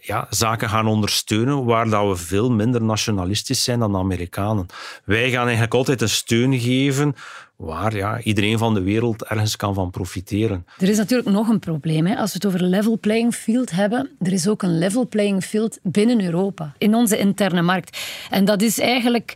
ja, 0.02 0.28
zaken 0.30 0.70
gaan 0.70 0.88
ondersteunen, 0.88 1.66
waar 1.66 1.90
dat 1.90 2.08
we 2.08 2.16
veel 2.16 2.52
minder 2.52 2.84
nationalistisch 2.84 3.64
zijn 3.64 3.80
dan 3.80 3.92
de 3.92 3.98
Amerikanen. 3.98 4.66
Wij 5.04 5.30
gaan 5.30 5.44
eigenlijk 5.44 5.74
altijd 5.74 6.02
een 6.02 6.10
steun 6.10 6.60
geven 6.60 7.16
waar 7.56 7.96
ja, 7.96 8.22
iedereen 8.22 8.58
van 8.58 8.74
de 8.74 8.82
wereld 8.82 9.24
ergens 9.24 9.56
kan 9.56 9.74
van 9.74 9.90
profiteren. 9.90 10.66
Er 10.78 10.90
is 10.90 10.98
natuurlijk 10.98 11.30
nog 11.30 11.48
een 11.48 11.60
probleem. 11.60 12.06
Hè. 12.06 12.16
Als 12.16 12.34
we 12.34 12.40
het 12.42 12.46
over 12.46 12.64
level 12.68 13.00
playing 13.00 13.36
field 13.36 13.72
hebben, 13.72 14.10
er 14.22 14.32
is 14.32 14.48
ook 14.48 14.62
een 14.64 14.78
level 14.78 15.08
playing 15.08 15.44
field 15.44 15.80
binnen 15.84 16.24
Europa, 16.24 16.74
in 16.78 16.96
onze 16.96 17.18
interne 17.18 17.62
markt. 17.62 17.98
En 18.30 18.46
dat 18.46 18.62
is 18.62 18.80
eigenlijk 18.80 19.34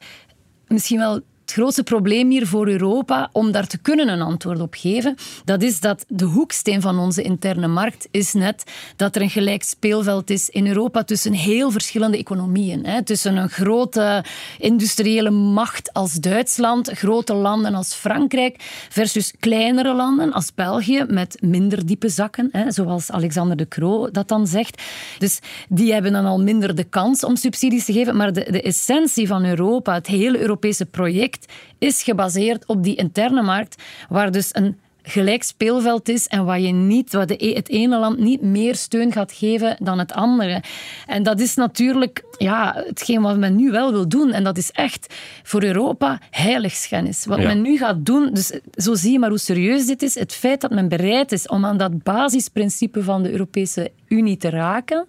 misschien 0.67 0.99
wel 0.99 1.21
het 1.51 1.59
grootste 1.59 1.83
probleem 1.83 2.29
hier 2.29 2.47
voor 2.47 2.67
Europa, 2.67 3.29
om 3.31 3.51
daar 3.51 3.67
te 3.67 3.77
kunnen 3.77 4.07
een 4.07 4.21
antwoord 4.21 4.59
op 4.59 4.73
geven, 4.77 5.15
dat 5.45 5.61
is 5.61 5.79
dat 5.79 6.05
de 6.07 6.25
hoeksteen 6.25 6.81
van 6.81 6.99
onze 6.99 7.21
interne 7.21 7.67
markt 7.67 8.07
is 8.11 8.33
net 8.33 8.63
dat 8.95 9.15
er 9.15 9.21
een 9.21 9.29
gelijk 9.29 9.63
speelveld 9.63 10.29
is 10.29 10.49
in 10.49 10.67
Europa 10.67 11.03
tussen 11.03 11.33
heel 11.33 11.71
verschillende 11.71 12.17
economieën. 12.17 12.85
Hè. 12.85 13.03
Tussen 13.03 13.37
een 13.37 13.49
grote 13.49 14.23
industriële 14.57 15.29
macht 15.29 15.93
als 15.93 16.13
Duitsland, 16.13 16.89
grote 16.89 17.33
landen 17.33 17.73
als 17.73 17.93
Frankrijk, 17.93 18.55
versus 18.89 19.33
kleinere 19.39 19.93
landen 19.93 20.33
als 20.33 20.53
België 20.53 21.05
met 21.07 21.37
minder 21.41 21.85
diepe 21.85 22.09
zakken, 22.09 22.49
hè, 22.51 22.71
zoals 22.71 23.11
Alexander 23.11 23.57
de 23.57 23.67
Croo 23.67 24.11
dat 24.11 24.27
dan 24.27 24.47
zegt. 24.47 24.81
Dus 25.17 25.39
die 25.69 25.93
hebben 25.93 26.11
dan 26.11 26.25
al 26.25 26.41
minder 26.41 26.75
de 26.75 26.83
kans 26.83 27.23
om 27.23 27.35
subsidies 27.35 27.85
te 27.85 27.93
geven, 27.93 28.15
maar 28.15 28.33
de, 28.33 28.47
de 28.51 28.61
essentie 28.61 29.27
van 29.27 29.45
Europa, 29.45 29.93
het 29.93 30.07
hele 30.07 30.39
Europese 30.39 30.85
project, 30.85 31.39
is 31.77 32.03
gebaseerd 32.03 32.65
op 32.65 32.83
die 32.83 32.95
interne 32.95 33.41
markt, 33.41 33.83
waar 34.09 34.31
dus 34.31 34.49
een 34.55 34.77
gelijk 35.03 35.43
speelveld 35.43 36.09
is 36.09 36.27
en 36.27 36.45
waar 36.45 36.59
je 36.59 36.71
niet, 36.71 37.13
waar 37.13 37.27
de, 37.27 37.53
het 37.55 37.69
ene 37.69 37.97
land 37.97 38.19
niet 38.19 38.41
meer 38.41 38.75
steun 38.75 39.11
gaat 39.11 39.31
geven 39.31 39.77
dan 39.79 39.99
het 39.99 40.13
andere. 40.13 40.63
En 41.05 41.23
dat 41.23 41.39
is 41.39 41.55
natuurlijk 41.55 42.23
ja, 42.37 42.83
hetgeen 42.87 43.21
wat 43.21 43.37
men 43.37 43.55
nu 43.55 43.71
wel 43.71 43.91
wil 43.91 44.07
doen. 44.07 44.31
En 44.31 44.43
dat 44.43 44.57
is 44.57 44.71
echt 44.71 45.15
voor 45.43 45.63
Europa 45.63 46.19
heiligschennis. 46.29 47.25
Wat 47.25 47.39
ja. 47.39 47.47
men 47.47 47.61
nu 47.61 47.77
gaat 47.77 48.05
doen, 48.05 48.29
dus 48.33 48.59
zo 48.73 48.95
zie 48.95 49.11
je 49.11 49.19
maar 49.19 49.29
hoe 49.29 49.37
serieus 49.37 49.85
dit 49.85 50.01
is. 50.01 50.15
Het 50.15 50.33
feit 50.33 50.61
dat 50.61 50.71
men 50.71 50.87
bereid 50.87 51.31
is 51.31 51.47
om 51.47 51.65
aan 51.65 51.77
dat 51.77 52.03
basisprincipe 52.03 53.03
van 53.03 53.23
de 53.23 53.31
Europese 53.31 53.91
Unie 54.07 54.37
te 54.37 54.49
raken, 54.49 55.05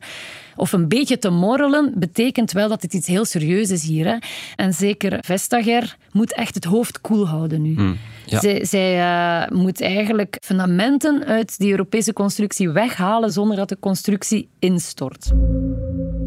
of 0.56 0.72
een 0.72 0.88
beetje 0.88 1.18
te 1.18 1.30
morrelen, 1.30 1.92
betekent 1.96 2.52
wel 2.52 2.68
dat 2.68 2.82
het 2.82 2.94
iets 2.94 3.06
heel 3.06 3.24
serieus 3.24 3.70
is 3.70 3.82
hier. 3.82 4.06
Hè. 4.06 4.16
En 4.56 4.72
zeker 4.72 5.18
Vestager 5.20 5.96
moet 6.12 6.34
echt 6.34 6.54
het 6.54 6.64
hoofd 6.64 7.00
koel 7.00 7.28
houden 7.28 7.62
nu. 7.62 7.74
Mm, 7.74 7.96
ja. 8.26 8.40
Zij, 8.40 8.64
zij 8.64 8.98
uh, 8.98 9.58
moet 9.58 9.80
eigenlijk 9.80 10.36
fundamenten 10.40 11.24
uit 11.24 11.58
die 11.58 11.70
Europese 11.70 12.12
constructie 12.12 12.70
weghalen 12.70 13.32
zonder 13.32 13.56
dat 13.56 13.68
de 13.68 13.78
constructie 13.80 14.48
instort. 14.58 15.30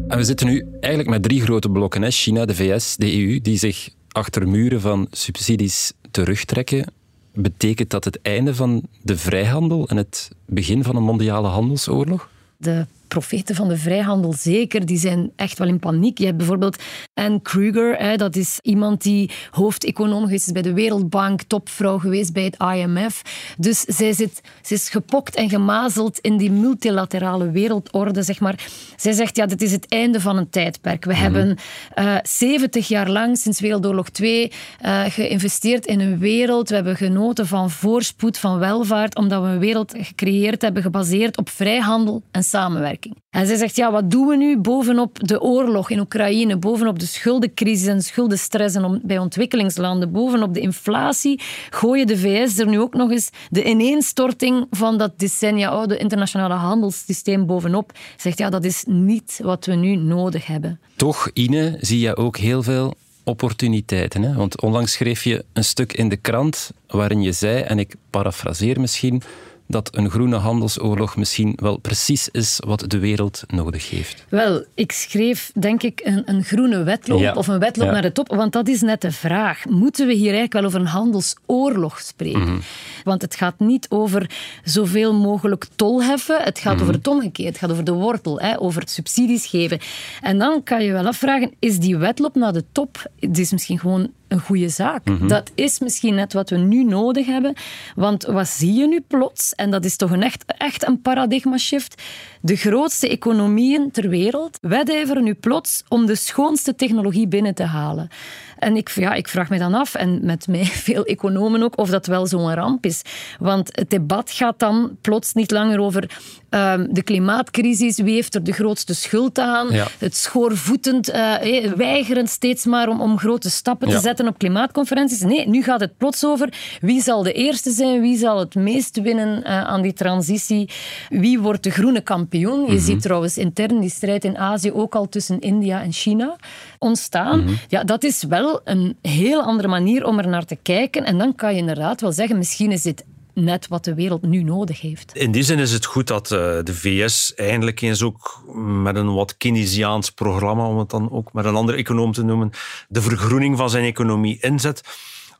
En 0.08 0.16
we 0.16 0.24
zitten 0.24 0.46
nu 0.46 0.66
eigenlijk 0.80 1.08
met 1.08 1.22
drie 1.22 1.42
grote 1.42 1.68
blokken. 1.68 2.02
Hè. 2.02 2.10
China, 2.10 2.44
de 2.44 2.54
VS, 2.54 2.96
de 2.96 3.16
EU, 3.16 3.40
die 3.40 3.58
zich 3.58 3.88
achter 4.08 4.48
muren 4.48 4.80
van 4.80 5.06
subsidies 5.10 5.92
terugtrekken. 6.10 6.92
betekent 7.32 7.90
dat 7.90 8.04
het 8.04 8.18
einde 8.22 8.54
van 8.54 8.82
de 9.02 9.16
vrijhandel 9.16 9.88
en 9.88 9.96
het 9.96 10.30
begin 10.46 10.84
van 10.84 10.96
een 10.96 11.02
mondiale 11.02 11.48
handelsoorlog? 11.48 12.28
De 12.56 12.86
profeten 13.08 13.54
van 13.54 13.68
de 13.68 13.76
vrijhandel 13.76 14.32
zeker, 14.32 14.86
die 14.86 14.98
zijn 14.98 15.30
echt 15.36 15.58
wel 15.58 15.68
in 15.68 15.78
paniek. 15.78 16.18
Je 16.18 16.24
hebt 16.24 16.36
bijvoorbeeld 16.36 16.82
Anne 17.14 17.40
Kruger, 17.42 17.96
hè, 17.96 18.16
dat 18.16 18.36
is 18.36 18.58
iemand 18.62 19.02
die 19.02 19.30
hoofdeconoom 19.50 20.24
geweest 20.24 20.46
is 20.46 20.52
bij 20.52 20.62
de 20.62 20.72
Wereldbank, 20.72 21.42
topvrouw 21.42 21.98
geweest 21.98 22.32
bij 22.32 22.44
het 22.44 22.76
IMF. 22.76 23.22
Dus 23.58 23.80
zij 23.80 24.12
zit, 24.12 24.40
ze 24.62 24.74
is 24.74 24.88
gepokt 24.88 25.34
en 25.34 25.48
gemazeld 25.48 26.18
in 26.18 26.36
die 26.36 26.50
multilaterale 26.50 27.50
wereldorde, 27.50 28.22
zeg 28.22 28.40
maar. 28.40 28.64
Zij 28.96 29.12
zegt, 29.12 29.36
ja, 29.36 29.46
dit 29.46 29.62
is 29.62 29.72
het 29.72 29.88
einde 29.88 30.20
van 30.20 30.36
een 30.36 30.50
tijdperk. 30.50 31.04
We 31.04 31.14
hebben 31.14 31.58
uh, 31.98 32.14
eh, 32.16 32.20
70 32.22 32.88
jaar 32.88 33.10
lang, 33.10 33.38
sinds 33.38 33.60
Wereldoorlog 33.60 34.08
2, 34.08 34.52
uh, 34.82 35.04
eh, 35.04 35.12
geïnvesteerd 35.12 35.86
in 35.86 36.00
een 36.00 36.18
wereld. 36.18 36.68
We 36.68 36.74
hebben 36.74 36.96
genoten 36.96 37.46
van 37.46 37.70
voorspoed, 37.70 38.38
van 38.38 38.58
welvaart, 38.58 39.16
omdat 39.16 39.42
we 39.42 39.48
een 39.48 39.58
wereld 39.58 39.94
gecreëerd 39.96 40.62
hebben, 40.62 40.82
gebaseerd 40.82 41.36
op 41.36 41.48
vrijhandel 41.48 42.22
en 42.30 42.42
samenwerking. 42.42 42.95
En 43.30 43.46
zij 43.46 43.56
zegt, 43.56 43.76
ja, 43.76 43.92
wat 43.92 44.10
doen 44.10 44.26
we 44.26 44.36
nu 44.36 44.58
bovenop 44.58 45.28
de 45.28 45.40
oorlog 45.40 45.90
in 45.90 46.00
Oekraïne, 46.00 46.56
bovenop 46.56 46.98
de 46.98 47.06
schuldencrisis 47.06 47.86
en 47.86 48.02
schuldenstress 48.02 48.74
en 48.74 49.00
bij 49.04 49.18
ontwikkelingslanden, 49.18 50.12
bovenop 50.12 50.54
de 50.54 50.60
inflatie, 50.60 51.40
gooien 51.70 52.06
de 52.06 52.18
VS 52.18 52.58
er 52.58 52.66
nu 52.66 52.80
ook 52.80 52.94
nog 52.94 53.10
eens 53.10 53.30
de 53.50 53.64
ineenstorting 53.64 54.66
van 54.70 54.98
dat 54.98 55.18
decennia 55.18 55.68
oude 55.68 55.96
internationale 55.96 56.54
handelssysteem 56.54 57.46
bovenop. 57.46 57.92
Zegt, 58.16 58.38
ja, 58.38 58.50
dat 58.50 58.64
is 58.64 58.84
niet 58.86 59.40
wat 59.42 59.64
we 59.64 59.74
nu 59.74 59.96
nodig 59.96 60.46
hebben. 60.46 60.80
Toch, 60.96 61.30
Ine, 61.32 61.76
zie 61.80 62.00
je 62.00 62.16
ook 62.16 62.36
heel 62.36 62.62
veel 62.62 62.94
opportuniteiten. 63.24 64.22
Hè? 64.22 64.34
Want 64.34 64.60
onlangs 64.60 64.92
schreef 64.92 65.24
je 65.24 65.44
een 65.52 65.64
stuk 65.64 65.92
in 65.92 66.08
de 66.08 66.16
krant 66.16 66.70
waarin 66.86 67.22
je 67.22 67.32
zei, 67.32 67.62
en 67.62 67.78
ik 67.78 67.94
parafraseer 68.10 68.80
misschien, 68.80 69.22
dat 69.66 69.96
een 69.96 70.10
groene 70.10 70.36
handelsoorlog 70.36 71.16
misschien 71.16 71.52
wel 71.56 71.76
precies 71.76 72.28
is 72.28 72.60
wat 72.66 72.84
de 72.86 72.98
wereld 72.98 73.42
nodig 73.46 73.90
heeft? 73.90 74.24
Wel, 74.28 74.64
ik 74.74 74.92
schreef 74.92 75.50
denk 75.58 75.82
ik 75.82 76.00
een, 76.04 76.22
een 76.24 76.44
groene 76.44 76.82
wedloop 76.82 77.36
of 77.36 77.46
een 77.46 77.58
wedloop 77.58 77.90
naar 77.90 78.02
de 78.02 78.12
top, 78.12 78.28
want 78.28 78.52
dat 78.52 78.68
is 78.68 78.80
net 78.80 79.00
de 79.00 79.12
vraag. 79.12 79.64
Moeten 79.64 80.06
we 80.06 80.12
hier 80.12 80.22
eigenlijk 80.32 80.52
wel 80.52 80.64
over 80.64 80.80
een 80.80 80.86
handelsoorlog 80.86 82.00
spreken? 82.00 82.40
Mhm. 82.40 82.58
Want 83.04 83.22
het 83.22 83.36
gaat 83.36 83.58
niet 83.58 83.86
over 83.88 84.30
zoveel 84.64 85.14
mogelijk 85.14 85.66
tol 85.76 86.02
heffen, 86.02 86.42
het 86.42 86.58
gaat 86.58 86.74
mhm. 86.74 86.82
over 86.82 86.94
het 86.94 87.06
omgekeerd, 87.06 87.48
het 87.48 87.58
gaat 87.58 87.70
over 87.70 87.84
de 87.84 87.92
wortel, 87.92 88.40
hè, 88.40 88.60
over 88.60 88.80
het 88.80 88.90
subsidies 88.90 89.46
geven. 89.46 89.78
En 90.20 90.38
dan 90.38 90.62
kan 90.62 90.84
je 90.84 90.92
wel 90.92 91.06
afvragen, 91.06 91.52
is 91.58 91.78
die 91.78 91.96
wedloop 91.96 92.34
naar 92.34 92.52
de 92.52 92.64
top, 92.72 93.10
het 93.20 93.38
is 93.38 93.52
misschien 93.52 93.78
gewoon 93.78 94.10
een 94.28 94.40
goede 94.40 94.68
zaak. 94.68 95.04
Mhm. 95.04 95.28
Dat 95.28 95.50
is 95.54 95.78
misschien 95.78 96.14
net 96.14 96.32
wat 96.32 96.50
we 96.50 96.56
nu 96.56 96.84
nodig 96.84 97.26
hebben. 97.26 97.54
Want 97.94 98.24
wat 98.24 98.48
zie 98.48 98.72
je 98.72 98.86
nu 98.86 99.00
plots? 99.00 99.54
En 99.54 99.70
dat 99.70 99.84
is 99.84 99.96
toch 99.96 100.10
een 100.10 100.22
echt, 100.22 100.44
echt 100.46 100.86
een 100.86 101.00
paradigma-shift. 101.00 102.02
De 102.40 102.56
grootste 102.56 103.08
economieën 103.08 103.90
ter 103.90 104.08
wereld 104.08 104.58
wedijveren 104.60 105.24
nu 105.24 105.34
plots 105.34 105.82
om 105.88 106.06
de 106.06 106.14
schoonste 106.14 106.74
technologie 106.74 107.28
binnen 107.28 107.54
te 107.54 107.64
halen. 107.64 108.08
En 108.58 108.76
ik, 108.76 108.90
ja, 108.90 109.12
ik 109.14 109.28
vraag 109.28 109.48
me 109.48 109.58
dan 109.58 109.74
af, 109.74 109.94
en 109.94 110.20
met 110.22 110.48
mij 110.48 110.64
veel 110.88 111.04
economen 111.04 111.62
ook, 111.62 111.78
of 111.78 111.90
dat 111.90 112.06
wel 112.06 112.26
zo'n 112.26 112.54
ramp 112.54 112.84
is. 112.84 113.02
Want 113.38 113.68
het 113.72 113.90
debat 113.90 114.30
gaat 114.30 114.58
dan 114.58 114.96
plots 115.00 115.32
niet 115.32 115.50
langer 115.50 115.80
over 115.80 116.10
ehm, 116.48 116.86
de 116.90 117.02
klimaatcrisis, 117.02 118.00
wie 118.00 118.14
heeft 118.14 118.34
er 118.34 118.44
de 118.44 118.52
grootste 118.52 118.94
schuld 118.94 119.38
aan, 119.38 119.68
het 119.98 120.16
schoorvoetend 120.16 121.10
uh, 121.10 121.34
weigeren 121.76 122.28
steeds 122.28 122.64
maar 122.64 122.88
om, 122.88 123.00
om 123.00 123.18
grote 123.18 123.50
stappen 123.50 123.88
te 123.88 123.98
zetten 123.98 124.28
op 124.28 124.38
klimaatconferenties. 124.38 125.20
Nee, 125.20 125.48
nu 125.48 125.62
gaat 125.62 125.80
het 125.80 125.96
plots 125.96 126.24
over 126.24 126.52
wie 126.80 127.02
zal 127.02 127.22
de 127.22 127.32
eerste 127.32 127.70
zijn, 127.70 128.00
wie 128.00 128.18
zal 128.18 128.38
het 128.38 128.54
meest 128.54 129.00
winnen 129.00 129.40
uh, 129.40 129.64
aan 129.64 129.82
die 129.82 129.92
transitie, 129.92 130.70
wie 131.08 131.40
wordt 131.40 131.62
de 131.62 131.70
groene 131.70 132.00
kampioen. 132.00 132.60
Je 132.60 132.72
mhm. 132.72 132.78
ziet 132.80 133.02
trouwens 133.02 133.38
intern 133.38 133.80
die 133.80 133.90
strijd 133.90 134.24
in 134.24 134.38
Azië 134.38 134.72
ook 134.72 134.94
al 134.94 135.08
tussen 135.08 135.40
India 135.40 135.82
en 135.82 135.92
China 135.92 136.36
ontstaan. 136.78 137.44
Mhm. 137.44 137.52
Ja, 137.68 137.84
dat 137.84 138.04
is 138.04 138.22
wel 138.22 138.45
een 138.64 138.96
heel 139.02 139.42
andere 139.42 139.68
manier 139.68 140.04
om 140.04 140.18
er 140.18 140.28
naar 140.28 140.44
te 140.44 140.56
kijken. 140.62 141.04
En 141.04 141.18
dan 141.18 141.34
kan 141.34 141.52
je 141.52 141.58
inderdaad 141.58 142.00
wel 142.00 142.12
zeggen, 142.12 142.38
misschien 142.38 142.72
is 142.72 142.82
dit 142.82 143.04
net 143.34 143.68
wat 143.68 143.84
de 143.84 143.94
wereld 143.94 144.22
nu 144.22 144.42
nodig 144.42 144.80
heeft. 144.80 145.14
In 145.14 145.30
die 145.30 145.42
zin 145.42 145.58
is 145.58 145.72
het 145.72 145.84
goed 145.84 146.06
dat 146.06 146.30
eh, 146.30 146.38
de 146.62 146.74
VS 146.74 147.34
eindelijk 147.34 147.80
eens 147.80 148.02
ook 148.02 148.44
met 148.56 148.96
een 148.96 149.14
wat 149.14 149.36
Keynesiaans 149.36 150.10
programma, 150.10 150.66
om 150.66 150.78
het 150.78 150.90
dan 150.90 151.10
ook 151.10 151.32
met 151.32 151.44
een 151.44 151.54
andere 151.54 151.78
econoom 151.78 152.12
te 152.12 152.22
noemen, 152.22 152.50
de 152.88 153.02
vergroening 153.02 153.56
van 153.56 153.70
zijn 153.70 153.84
economie 153.84 154.38
inzet. 154.40 154.82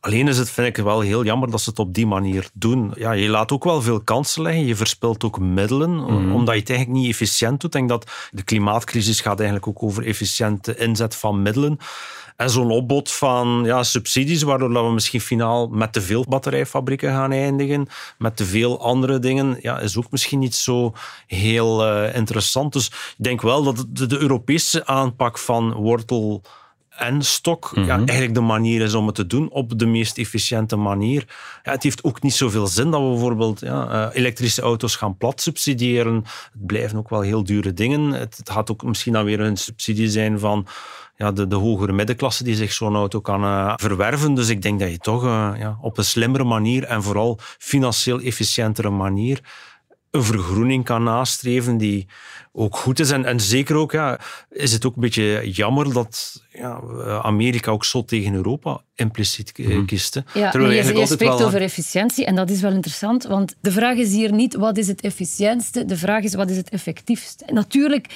Alleen 0.01 0.29
is 0.29 0.39
het, 0.39 0.51
vind 0.51 0.79
ik, 0.79 0.85
wel 0.85 1.01
heel 1.01 1.25
jammer 1.25 1.51
dat 1.51 1.61
ze 1.61 1.71
het 1.71 1.79
op 1.79 1.95
die 1.95 2.07
manier 2.07 2.49
doen. 2.53 2.93
Ja, 2.97 3.13
je 3.13 3.29
laat 3.29 3.53
ook 3.53 3.65
wel 3.65 3.83
veel 3.83 4.01
kansen 4.01 4.43
liggen. 4.43 4.67
Je 4.67 4.77
verspilt 4.77 5.25
ook 5.25 5.39
middelen, 5.39 5.95
mhm. 5.95 6.33
omdat 6.33 6.55
je 6.55 6.61
het 6.61 6.71
eigenlijk 6.71 7.01
niet 7.01 7.11
efficiënt 7.11 7.61
doet. 7.61 7.65
Ik 7.65 7.73
denk 7.73 7.89
dat 7.89 8.11
de 8.31 8.43
klimaatcrisis 8.43 9.21
gaat 9.21 9.39
eigenlijk 9.39 9.69
ook 9.69 9.83
over 9.83 10.07
efficiënte 10.07 10.77
inzet 10.77 11.17
van 11.17 11.43
middelen. 11.43 11.79
En 12.37 12.51
zo'n 12.51 12.71
opbod 12.71 13.13
van 13.13 13.63
ja, 13.65 13.83
subsidies, 13.83 14.43
waardoor 14.43 14.87
we 14.87 14.93
misschien 14.93 15.21
finaal 15.21 15.69
met 15.69 15.93
te 15.93 16.01
veel 16.01 16.25
batterijfabrieken 16.29 17.11
gaan 17.11 17.33
eindigen, 17.33 17.89
met 18.19 18.37
te 18.37 18.45
veel 18.45 18.81
andere 18.81 19.19
dingen, 19.19 19.59
ja, 19.61 19.79
is 19.79 19.97
ook 19.97 20.11
misschien 20.11 20.39
niet 20.39 20.55
zo 20.55 20.93
heel 21.27 21.87
uh, 21.87 22.17
interessant. 22.17 22.73
Dus 22.73 22.87
ik 22.87 23.25
denk 23.25 23.43
wel 23.43 23.63
dat 23.63 23.87
de, 23.89 24.07
de 24.07 24.19
Europese 24.19 24.87
aanpak 24.87 25.39
van 25.39 25.73
wortel 25.73 26.43
en 26.97 27.23
stok 27.23 27.71
ja, 27.75 27.81
mhm. 27.81 27.91
eigenlijk 27.91 28.35
de 28.35 28.41
manier 28.41 28.81
is 28.81 28.95
om 28.95 29.07
het 29.07 29.15
te 29.15 29.27
doen 29.27 29.51
op 29.51 29.79
de 29.79 29.87
meest 29.87 30.19
efficiënte 30.19 30.77
manier. 30.77 31.25
Ja, 31.63 31.71
het 31.71 31.83
heeft 31.83 32.05
ook 32.05 32.23
niet 32.23 32.35
zoveel 32.35 32.67
zin 32.67 32.91
dat 32.91 33.01
we 33.01 33.09
bijvoorbeeld 33.09 33.61
ja, 33.61 33.93
uh, 33.93 34.17
elektrische 34.17 34.63
auto's 34.63 34.97
gaan 34.97 35.17
plat 35.17 35.41
subsidiëren. 35.41 36.15
Het 36.15 36.67
blijven 36.67 36.99
ook 36.99 37.11
wel 37.11 37.21
heel 37.21 37.45
dure 37.45 37.73
dingen. 37.73 38.11
Het, 38.11 38.37
het 38.37 38.51
gaat 38.51 38.71
ook 38.71 38.83
misschien 38.83 39.13
dan 39.13 39.25
weer 39.25 39.41
een 39.41 39.57
subsidie 39.57 40.09
zijn 40.09 40.39
van 40.39 40.67
ja, 41.17 41.33
de, 41.33 41.47
de 41.47 41.57
hogere 41.57 41.93
middenklasse 41.93 42.45
die 42.45 42.55
zich 42.55 42.73
zo'n 42.73 42.95
auto 42.95 43.21
kan 43.21 43.45
uh, 43.45 43.73
verwerven. 43.77 44.35
Dus 44.35 44.49
ik 44.49 44.63
denk 44.63 44.81
dat 44.81 44.91
je 44.91 44.99
toch 44.99 45.25
uh, 45.25 45.53
ja, 45.59 45.79
op 45.81 45.99
een 45.99 46.05
slimmere 46.05 46.45
manier 46.45 46.85
en 46.85 47.03
vooral 47.03 47.39
financieel 47.59 48.21
efficiëntere 48.21 48.91
manier 48.91 49.41
een 50.17 50.25
vergroening 50.25 50.85
kan 50.85 51.03
nastreven 51.03 51.77
die 51.77 52.07
ook 52.53 52.77
goed 52.77 53.01
is. 53.01 53.11
En, 53.11 53.25
en 53.25 53.41
zeker 53.41 53.77
ook 53.77 53.93
ja, 53.93 54.21
is 54.51 54.73
het 54.73 54.87
ook 54.87 54.95
een 54.95 55.01
beetje 55.01 55.51
jammer 55.51 55.93
dat 55.93 56.43
ja, 56.53 56.81
Amerika 57.23 57.71
ook 57.71 57.85
zo 57.85 58.05
tegen 58.05 58.35
Europa 58.35 58.81
impliciet 58.95 59.59
mm. 59.59 59.87
kist. 59.87 60.23
Ja, 60.35 60.53
je, 60.53 60.97
je 60.97 61.07
spreekt 61.07 61.43
over 61.43 61.61
efficiëntie 61.61 62.25
en 62.25 62.35
dat 62.35 62.51
is 62.51 62.61
wel 62.61 62.73
interessant, 62.73 63.25
want 63.25 63.57
de 63.61 63.73
vraag 63.73 63.97
is 63.97 64.13
hier 64.13 64.33
niet 64.33 64.55
wat 64.55 64.77
is 64.77 64.87
het 64.87 65.01
efficiëntste, 65.01 65.85
de 65.85 65.97
vraag 65.97 66.23
is 66.23 66.35
wat 66.35 66.51
is 66.51 66.57
het 66.57 66.69
effectiefste. 66.69 67.45
natuurlijk 67.53 68.07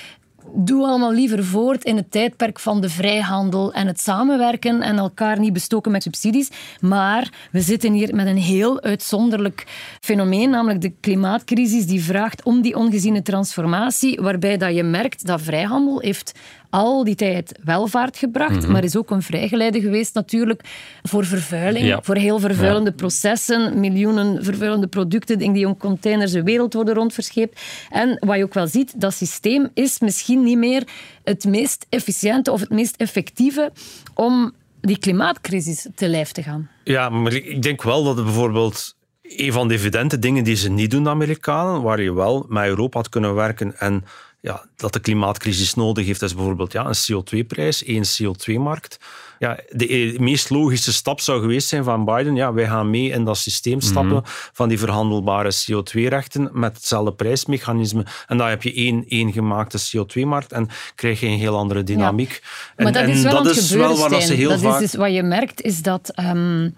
doe 0.55 0.87
allemaal 0.87 1.13
liever 1.13 1.45
voort 1.45 1.85
in 1.85 1.97
het 1.97 2.11
tijdperk 2.11 2.59
van 2.59 2.81
de 2.81 2.89
vrijhandel 2.89 3.73
en 3.73 3.87
het 3.87 4.01
samenwerken 4.01 4.83
en 4.83 4.99
elkaar 4.99 5.39
niet 5.39 5.53
bestoken 5.53 5.93
met 5.93 6.03
subsidies. 6.03 6.51
Maar 6.81 7.49
we 7.53 7.61
zitten 7.61 7.93
hier 7.93 8.15
met 8.15 8.27
een 8.27 8.37
heel 8.37 8.81
uitzonderlijk 8.83 9.65
fenomeen, 10.01 10.51
namelijk 10.51 10.81
de 10.81 10.93
klimaatcrisis, 11.01 11.87
die 11.87 12.03
vraagt 12.03 12.43
om 12.43 12.63
die 12.63 12.77
ongeziene 12.77 13.23
transformatie, 13.23 14.21
waarbij 14.21 14.57
dat 14.57 14.75
je 14.75 14.83
merkt 14.83 15.27
dat 15.27 15.41
vrijhandel 15.41 16.01
heeft 16.01 16.33
al 16.71 17.05
die 17.05 17.15
tijd 17.15 17.59
welvaart 17.65 18.17
gebracht, 18.17 18.63
mhm. 18.63 18.73
maar 18.73 18.85
is 18.85 18.97
ook 18.97 19.11
een 19.11 19.23
vrijgeleide 19.23 19.81
geweest 19.81 20.15
natuurlijk 20.15 20.63
voor 21.03 21.25
vervuiling, 21.25 21.99
voor 22.03 22.17
heel 22.17 22.39
vervuilende 22.39 22.93
processen, 22.93 23.81
miljoenen 23.81 24.45
vervuilende 24.45 24.87
producten 24.87 25.39
die 25.39 25.67
in 25.67 25.77
containers 25.77 26.33
de 26.33 26.43
wereld 26.43 26.75
worden 26.75 26.95
rondverscheept. 26.95 27.61
En 27.91 28.17
wat 28.27 28.37
je 28.37 28.45
ook 28.45 28.55
wel 28.55 28.67
ziet, 28.67 29.01
dat 29.01 29.15
systeem 29.15 29.69
is 29.75 30.01
misschien 30.01 30.43
niet 30.43 30.59
meer 30.59 30.87
het 31.25 31.45
meest 31.45 31.87
efficiënte 31.89 32.53
of 32.53 32.61
het 32.61 32.71
meest 32.71 32.97
effectieve 32.97 33.73
om 34.15 34.53
die 34.81 34.99
klimaatcrisis 34.99 35.87
te 35.95 36.09
lijf 36.09 36.33
te 36.33 36.43
gaan. 36.43 36.71
Ja, 36.85 37.09
maar 37.09 37.33
ik 37.33 37.63
denk 37.63 37.83
wel 37.83 38.05
dat 38.05 38.17
het 38.17 38.25
bijvoorbeeld 38.25 38.97
een 39.23 39.53
van 39.53 39.69
de 39.69 39.75
evidente 39.75 40.19
dingen 40.19 40.45
die 40.45 40.57
ze 40.57 40.71
niet 40.71 40.91
doen, 40.91 41.05
de 41.05 41.11
Amerikanen, 41.11 41.83
waar 41.83 42.03
je 42.03 42.15
wel 42.15 42.47
met 42.49 42.67
Europa 42.67 42.99
had 42.99 43.09
kunnen 43.09 43.35
werken 43.35 43.79
en 43.79 44.05
ja, 44.41 44.65
dat 44.77 44.93
de 44.93 45.01
klimaatcrisis 45.01 45.75
nodig 45.75 46.07
heeft, 46.07 46.23
is 46.23 46.35
bijvoorbeeld 46.35 46.73
ja, 46.73 46.87
een 46.87 47.23
CO2-prijs, 47.23 47.85
één 47.85 48.05
CO2-markt. 48.05 48.99
Ja, 49.39 49.59
de 49.69 50.17
meest 50.19 50.51
logische 50.51 50.93
stap 50.93 51.21
zou 51.21 51.41
geweest 51.41 51.69
zijn 51.69 51.85
van 51.85 52.05
Biden, 52.05 52.35
ja, 52.35 52.53
wij 52.53 52.67
gaan 52.67 52.91
mee 52.91 53.11
in 53.11 53.25
dat 53.25 53.37
systeem 53.37 53.81
stappen 53.81 54.17
mhm. 54.17 54.27
van 54.53 54.69
die 54.69 54.79
verhandelbare 54.79 55.53
CO2-rechten 55.53 56.49
met 56.53 56.77
hetzelfde 56.77 57.13
prijsmechanisme. 57.13 58.05
En 58.27 58.37
dan 58.37 58.49
heb 58.49 58.63
je 58.63 58.75
één, 58.75 59.05
één 59.09 59.33
gemaakte 59.33 59.79
CO2-markt 59.79 60.53
en 60.53 60.69
krijg 60.95 61.21
je 61.21 61.27
een 61.27 61.39
heel 61.39 61.57
andere 61.57 61.83
dynamiek. 61.83 62.41
Ja. 62.43 62.85
Maar 62.85 62.87
en, 62.87 62.93
dat 62.93 63.17
is 63.17 63.23
wel, 63.23 63.43
dat 63.43 63.57
is 63.57 63.71
wel 63.71 63.97
waar 63.97 64.21
ze 64.21 64.35
heel 64.35 64.49
dat 64.49 64.61
vaak... 64.61 64.81
Is 64.81 64.91
dus 64.91 65.01
wat 65.01 65.15
je 65.15 65.23
merkt, 65.23 65.63
is 65.63 65.83
dat... 65.83 66.13
Um, 66.21 66.75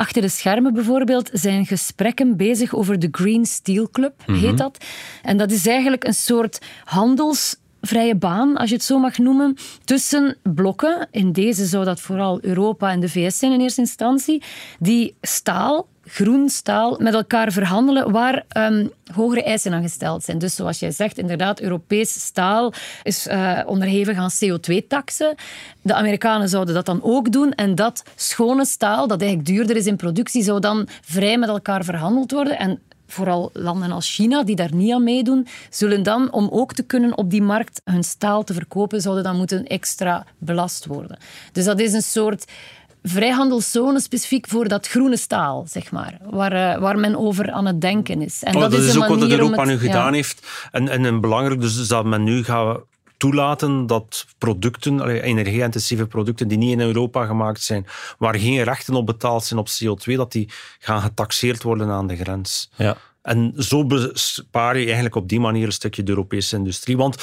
Achter 0.00 0.22
de 0.22 0.28
schermen 0.28 0.74
bijvoorbeeld 0.74 1.30
zijn 1.32 1.66
gesprekken 1.66 2.36
bezig 2.36 2.74
over 2.74 2.98
de 2.98 3.08
Green 3.10 3.46
Steel 3.46 3.90
Club, 3.90 4.22
heet 4.26 4.40
mhm. 4.40 4.56
dat. 4.56 4.84
En 5.22 5.36
dat 5.36 5.50
is 5.50 5.66
eigenlijk 5.66 6.04
een 6.04 6.14
soort 6.14 6.58
handels 6.84 7.56
vrije 7.80 8.14
baan, 8.14 8.56
als 8.56 8.68
je 8.68 8.74
het 8.74 8.84
zo 8.84 8.98
mag 8.98 9.18
noemen, 9.18 9.56
tussen 9.84 10.36
blokken. 10.42 11.08
In 11.10 11.32
deze 11.32 11.64
zou 11.66 11.84
dat 11.84 12.00
vooral 12.00 12.38
Europa 12.42 12.90
en 12.90 13.00
de 13.00 13.08
VS 13.08 13.38
zijn 13.38 13.52
in 13.52 13.60
eerste 13.60 13.80
instantie, 13.80 14.42
die 14.78 15.14
staal 15.20 15.88
groen 16.04 16.48
staal 16.48 16.96
met 16.98 17.14
elkaar 17.14 17.52
verhandelen 17.52 18.12
waar 18.12 18.44
um, 18.56 18.90
hogere 19.14 19.42
eisen 19.42 19.72
aan 19.72 19.82
gesteld 19.82 20.24
zijn. 20.24 20.38
Dus 20.38 20.54
zoals 20.54 20.78
jij 20.78 20.90
zegt, 20.90 21.18
inderdaad, 21.18 21.60
Europees 21.60 22.24
staal 22.24 22.72
is 23.02 23.26
uh, 23.26 23.60
onderhevig 23.66 24.16
aan 24.16 24.30
CO2-taxen. 24.30 25.34
De 25.82 25.94
Amerikanen 25.94 26.48
zouden 26.48 26.74
dat 26.74 26.86
dan 26.86 27.00
ook 27.02 27.32
doen 27.32 27.52
en 27.52 27.74
dat 27.74 28.02
schone 28.16 28.64
staal, 28.64 29.06
dat 29.06 29.20
eigenlijk 29.20 29.50
duurder 29.50 29.76
is 29.76 29.86
in 29.86 29.96
productie, 29.96 30.42
zou 30.42 30.60
dan 30.60 30.88
vrij 31.02 31.38
met 31.38 31.48
elkaar 31.48 31.84
verhandeld 31.84 32.30
worden. 32.30 32.58
En 32.58 32.80
vooral 33.12 33.50
landen 33.52 33.90
als 33.90 34.14
China, 34.14 34.44
die 34.44 34.56
daar 34.56 34.74
niet 34.74 34.92
aan 34.92 35.04
meedoen, 35.04 35.46
zullen 35.70 36.02
dan, 36.02 36.32
om 36.32 36.48
ook 36.52 36.72
te 36.72 36.82
kunnen 36.82 37.16
op 37.16 37.30
die 37.30 37.42
markt 37.42 37.80
hun 37.84 38.04
staal 38.04 38.44
te 38.44 38.54
verkopen, 38.54 39.00
zouden 39.00 39.24
dan 39.24 39.36
moeten 39.36 39.66
extra 39.66 40.26
belast 40.38 40.86
worden. 40.86 41.18
Dus 41.52 41.64
dat 41.64 41.80
is 41.80 41.92
een 41.92 42.02
soort 42.02 42.44
vrijhandelszone 43.02 44.00
specifiek 44.00 44.48
voor 44.48 44.68
dat 44.68 44.86
groene 44.86 45.16
staal, 45.16 45.64
zeg 45.68 45.92
maar, 45.92 46.18
waar, 46.30 46.52
uh, 46.52 46.80
waar 46.80 46.98
men 46.98 47.16
over 47.16 47.50
aan 47.50 47.66
het 47.66 47.80
denken 47.80 48.22
is. 48.22 48.42
En 48.42 48.54
oh, 48.54 48.60
dat, 48.60 48.70
dat, 48.70 48.80
is, 48.80 48.96
ook 48.96 49.06
wat 49.06 49.22
Europa 49.22 49.64
nu 49.64 49.78
gedaan 49.78 50.12
heeft. 50.12 50.46
En, 50.70 50.88
en, 50.88 51.04
en 51.04 51.20
belangrijk 51.20 51.60
dus 51.60 51.78
is 51.78 51.88
dat 51.88 52.04
men 52.04 52.24
nu 52.24 52.44
gaat 52.44 52.80
toelaten 53.20 53.86
dat 53.86 54.26
producten, 54.38 55.08
energie-intensieve 55.08 56.06
producten 56.06 56.48
die 56.48 56.58
niet 56.58 56.72
in 56.72 56.80
Europa 56.80 57.26
gemaakt 57.26 57.62
zijn, 57.62 57.86
waar 58.18 58.38
geen 58.38 58.62
rechten 58.62 58.94
op 58.94 59.06
betaald 59.06 59.44
zijn 59.44 59.60
op 59.60 59.68
CO2, 59.68 60.14
dat 60.14 60.32
die 60.32 60.48
gaan 60.78 61.00
getaxeerd 61.00 61.62
worden 61.62 61.88
aan 61.88 62.06
de 62.06 62.16
grens. 62.16 62.70
Ja. 62.76 62.96
En 63.22 63.52
zo 63.56 63.86
bespaar 63.86 64.78
je 64.78 64.84
eigenlijk 64.84 65.14
op 65.14 65.28
die 65.28 65.40
manier 65.40 65.66
een 65.66 65.72
stukje 65.72 66.02
de 66.02 66.10
Europese 66.10 66.56
industrie. 66.56 66.96
Want 66.96 67.16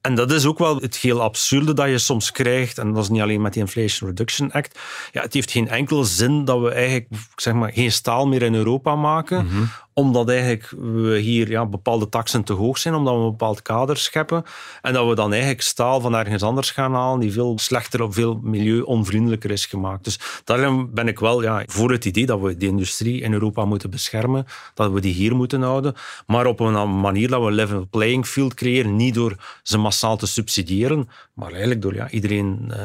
en 0.00 0.14
dat 0.14 0.32
is 0.32 0.44
ook 0.46 0.58
wel 0.58 0.76
het 0.76 0.96
heel 0.96 1.22
absurde 1.22 1.74
dat 1.74 1.88
je 1.88 1.98
soms 1.98 2.32
krijgt. 2.32 2.78
En 2.78 2.92
dat 2.92 3.02
is 3.02 3.08
niet 3.08 3.20
alleen 3.20 3.40
met 3.40 3.52
die 3.52 3.62
Inflation 3.62 4.08
Reduction 4.08 4.52
Act. 4.52 4.78
Ja, 5.12 5.22
het 5.22 5.34
heeft 5.34 5.50
geen 5.50 5.68
enkel 5.68 6.04
zin 6.04 6.44
dat 6.44 6.60
we 6.60 6.70
eigenlijk 6.70 7.08
zeg 7.36 7.54
maar, 7.54 7.72
geen 7.72 7.92
staal 7.92 8.26
meer 8.26 8.42
in 8.42 8.54
Europa 8.54 8.96
maken. 8.96 9.46
Mhm 9.46 9.62
omdat 10.00 10.28
eigenlijk 10.28 10.72
we 10.78 11.18
hier 11.18 11.50
ja, 11.50 11.66
bepaalde 11.66 12.08
taxen 12.08 12.44
te 12.44 12.52
hoog 12.52 12.78
zijn, 12.78 12.94
omdat 12.94 13.14
we 13.14 13.20
een 13.20 13.30
bepaald 13.30 13.62
kader 13.62 13.96
scheppen. 13.96 14.44
En 14.82 14.92
dat 14.92 15.08
we 15.08 15.14
dan 15.14 15.30
eigenlijk 15.30 15.62
staal 15.62 16.00
van 16.00 16.14
ergens 16.14 16.42
anders 16.42 16.70
gaan 16.70 16.94
halen 16.94 17.20
die 17.20 17.32
veel 17.32 17.58
slechter 17.58 18.02
of 18.02 18.14
veel 18.14 18.40
milieuonvriendelijker 18.42 19.50
is 19.50 19.66
gemaakt. 19.66 20.04
Dus 20.04 20.18
daarom 20.44 20.94
ben 20.94 21.08
ik 21.08 21.18
wel 21.18 21.42
ja, 21.42 21.62
voor 21.66 21.90
het 21.90 22.04
idee 22.04 22.26
dat 22.26 22.40
we 22.40 22.56
die 22.56 22.68
industrie 22.68 23.20
in 23.20 23.32
Europa 23.32 23.64
moeten 23.64 23.90
beschermen, 23.90 24.46
dat 24.74 24.92
we 24.92 25.00
die 25.00 25.14
hier 25.14 25.36
moeten 25.36 25.62
houden, 25.62 25.94
maar 26.26 26.46
op 26.46 26.60
een 26.60 27.00
manier 27.00 27.28
dat 27.28 27.40
we 27.40 27.46
een 27.46 27.54
level 27.54 27.86
playing 27.90 28.26
field 28.26 28.54
creëren, 28.54 28.96
niet 28.96 29.14
door 29.14 29.36
ze 29.62 29.78
massaal 29.78 30.16
te 30.16 30.26
subsidiëren, 30.26 31.08
maar 31.34 31.50
eigenlijk 31.50 31.82
door 31.82 31.94
ja, 31.94 32.10
iedereen... 32.10 32.68
Uh, 32.70 32.76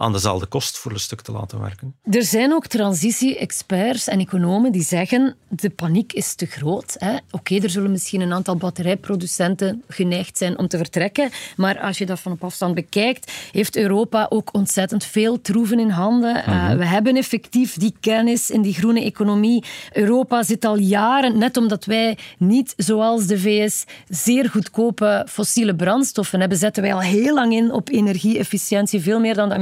aan 0.00 0.12
dezelfde 0.12 0.46
kost 0.46 0.78
voor 0.78 0.92
een 0.92 1.00
stuk 1.00 1.20
te 1.20 1.32
laten 1.32 1.60
werken. 1.60 1.94
Er 2.02 2.24
zijn 2.24 2.52
ook 2.52 2.66
transitie-experts 2.66 4.08
en 4.08 4.20
economen 4.20 4.72
die 4.72 4.82
zeggen 4.82 5.36
de 5.48 5.70
paniek 5.70 6.12
is 6.12 6.34
te 6.34 6.46
groot. 6.46 6.96
Oké, 7.30 7.54
er 7.54 7.70
zullen 7.70 7.90
misschien 7.90 8.20
een 8.20 8.32
aantal 8.32 8.56
batterijproducenten 8.56 9.82
geneigd 9.88 10.38
zijn 10.38 10.58
om 10.58 10.68
te 10.68 10.76
vertrekken, 10.76 11.30
maar 11.56 11.80
als 11.80 11.98
je 11.98 12.06
dat 12.06 12.20
van 12.20 12.32
op 12.32 12.44
afstand 12.44 12.74
bekijkt, 12.74 13.32
heeft 13.52 13.76
Europa 13.76 14.26
ook 14.28 14.54
ontzettend 14.54 15.04
veel 15.04 15.40
troeven 15.40 15.78
in 15.78 15.90
handen. 15.90 16.44
Eh, 16.44 16.68
mhm. 16.68 16.76
we 16.76 16.84
hebben 16.84 17.16
effectief 17.16 17.76
die 17.76 17.94
kennis 18.00 18.50
in 18.50 18.62
die 18.62 18.74
groene 18.74 19.02
economie. 19.04 19.64
Europa 19.92 20.42
zit 20.42 20.64
al 20.64 20.76
jaren, 20.76 21.38
net 21.38 21.56
omdat 21.56 21.84
wij 21.84 22.18
niet 22.38 22.74
zoals 22.76 23.26
de 23.26 23.38
VS 23.38 23.84
zeer 24.08 24.50
goedkope 24.50 25.26
fossiele 25.28 25.74
brandstoffen 25.76 26.40
hebben, 26.40 26.58
zetten 26.58 26.82
wij 26.82 26.94
al 26.94 27.00
heel 27.00 27.34
lang 27.34 27.52
in 27.52 27.72
op 27.72 27.88
energie-efficiëntie, 27.88 29.00
veel 29.00 29.20
meer 29.20 29.34
dan 29.34 29.48
de 29.48 29.54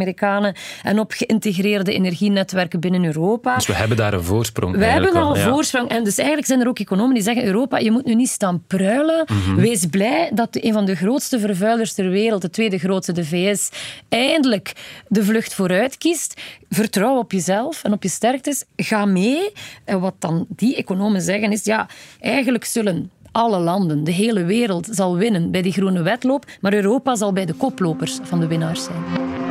En 0.82 0.98
op 0.98 1.12
geïntegreerde 1.12 1.92
energienetwerken 1.92 2.80
binnen 2.80 3.04
Europa. 3.04 3.54
Dus 3.54 3.66
we 3.66 3.74
hebben 3.74 3.96
daar 3.96 4.12
een 4.12 4.24
voorsprong. 4.24 4.76
We 4.76 4.84
hebben 4.84 5.12
al 5.12 5.36
een 5.36 5.42
voorsprong. 5.42 5.88
En 5.88 6.04
dus 6.04 6.16
eigenlijk 6.18 6.48
zijn 6.48 6.60
er 6.60 6.68
ook 6.68 6.78
economen 6.78 7.14
die 7.14 7.22
zeggen: 7.22 7.44
Europa, 7.44 7.78
je 7.78 7.90
moet 7.90 8.04
nu 8.04 8.14
niet 8.14 8.28
staan 8.28 8.62
pruilen. 8.66 9.24
Mhm. 9.26 9.54
Wees 9.54 9.86
blij 9.86 10.30
dat 10.34 10.48
een 10.52 10.72
van 10.72 10.84
de 10.84 10.94
grootste 10.94 11.38
vervuilers 11.38 11.92
ter 11.92 12.10
wereld, 12.10 12.42
de 12.42 12.50
tweede 12.50 12.78
grootste, 12.78 13.12
de 13.12 13.24
VS, 13.24 13.70
eindelijk 14.08 14.72
de 15.08 15.24
vlucht 15.24 15.54
vooruit 15.54 15.98
kiest. 15.98 16.40
Vertrouw 16.70 17.18
op 17.18 17.32
jezelf 17.32 17.84
en 17.84 17.92
op 17.92 18.02
je 18.02 18.08
sterktes. 18.08 18.64
Ga 18.76 19.04
mee. 19.04 19.52
En 19.84 20.00
wat 20.00 20.14
dan 20.18 20.46
die 20.48 20.76
economen 20.76 21.20
zeggen 21.20 21.52
is: 21.52 21.64
ja, 21.64 21.86
eigenlijk 22.20 22.64
zullen 22.64 23.10
alle 23.36 23.58
landen, 23.58 24.04
de 24.04 24.10
hele 24.10 24.44
wereld 24.44 24.88
zal 24.90 25.16
winnen 25.16 25.50
bij 25.50 25.62
die 25.62 25.72
groene 25.72 26.02
wedloop, 26.02 26.44
maar 26.60 26.72
Europa 26.72 27.14
zal 27.14 27.32
bij 27.32 27.46
de 27.46 27.52
koplopers 27.52 28.18
van 28.22 28.40
de 28.40 28.46
winnaars 28.46 28.84
zijn. 28.84 29.45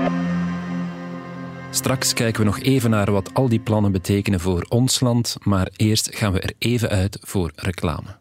Straks 1.75 2.13
kijken 2.13 2.41
we 2.41 2.45
nog 2.45 2.59
even 2.59 2.89
naar 2.89 3.11
wat 3.11 3.33
al 3.33 3.49
die 3.49 3.59
plannen 3.59 3.91
betekenen 3.91 4.39
voor 4.39 4.65
ons 4.69 4.99
land, 4.99 5.37
maar 5.43 5.69
eerst 5.75 6.15
gaan 6.15 6.33
we 6.33 6.39
er 6.39 6.53
even 6.57 6.89
uit 6.89 7.17
voor 7.21 7.51
reclame. 7.55 8.17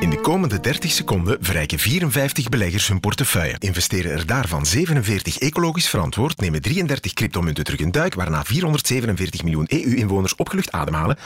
In 0.00 0.10
de 0.10 0.20
komende 0.22 0.60
30 0.60 0.90
seconden 0.90 1.36
verrijken 1.40 1.78
54 1.78 2.48
beleggers 2.48 2.88
hun 2.88 3.00
portefeuille. 3.00 3.56
Investeren 3.58 4.12
er 4.12 4.26
daarvan 4.26 4.66
47 4.66 5.38
ecologisch 5.38 5.88
verantwoord, 5.88 6.40
nemen 6.40 6.62
33 6.62 7.12
cryptomunten 7.12 7.64
terug 7.64 7.80
een 7.80 7.92
duik, 7.92 8.14
waarna 8.14 8.44
447 8.44 9.42
miljoen 9.42 9.66
EU-inwoners 9.68 10.34
opgelucht 10.36 10.72
ademhalen 10.72 11.18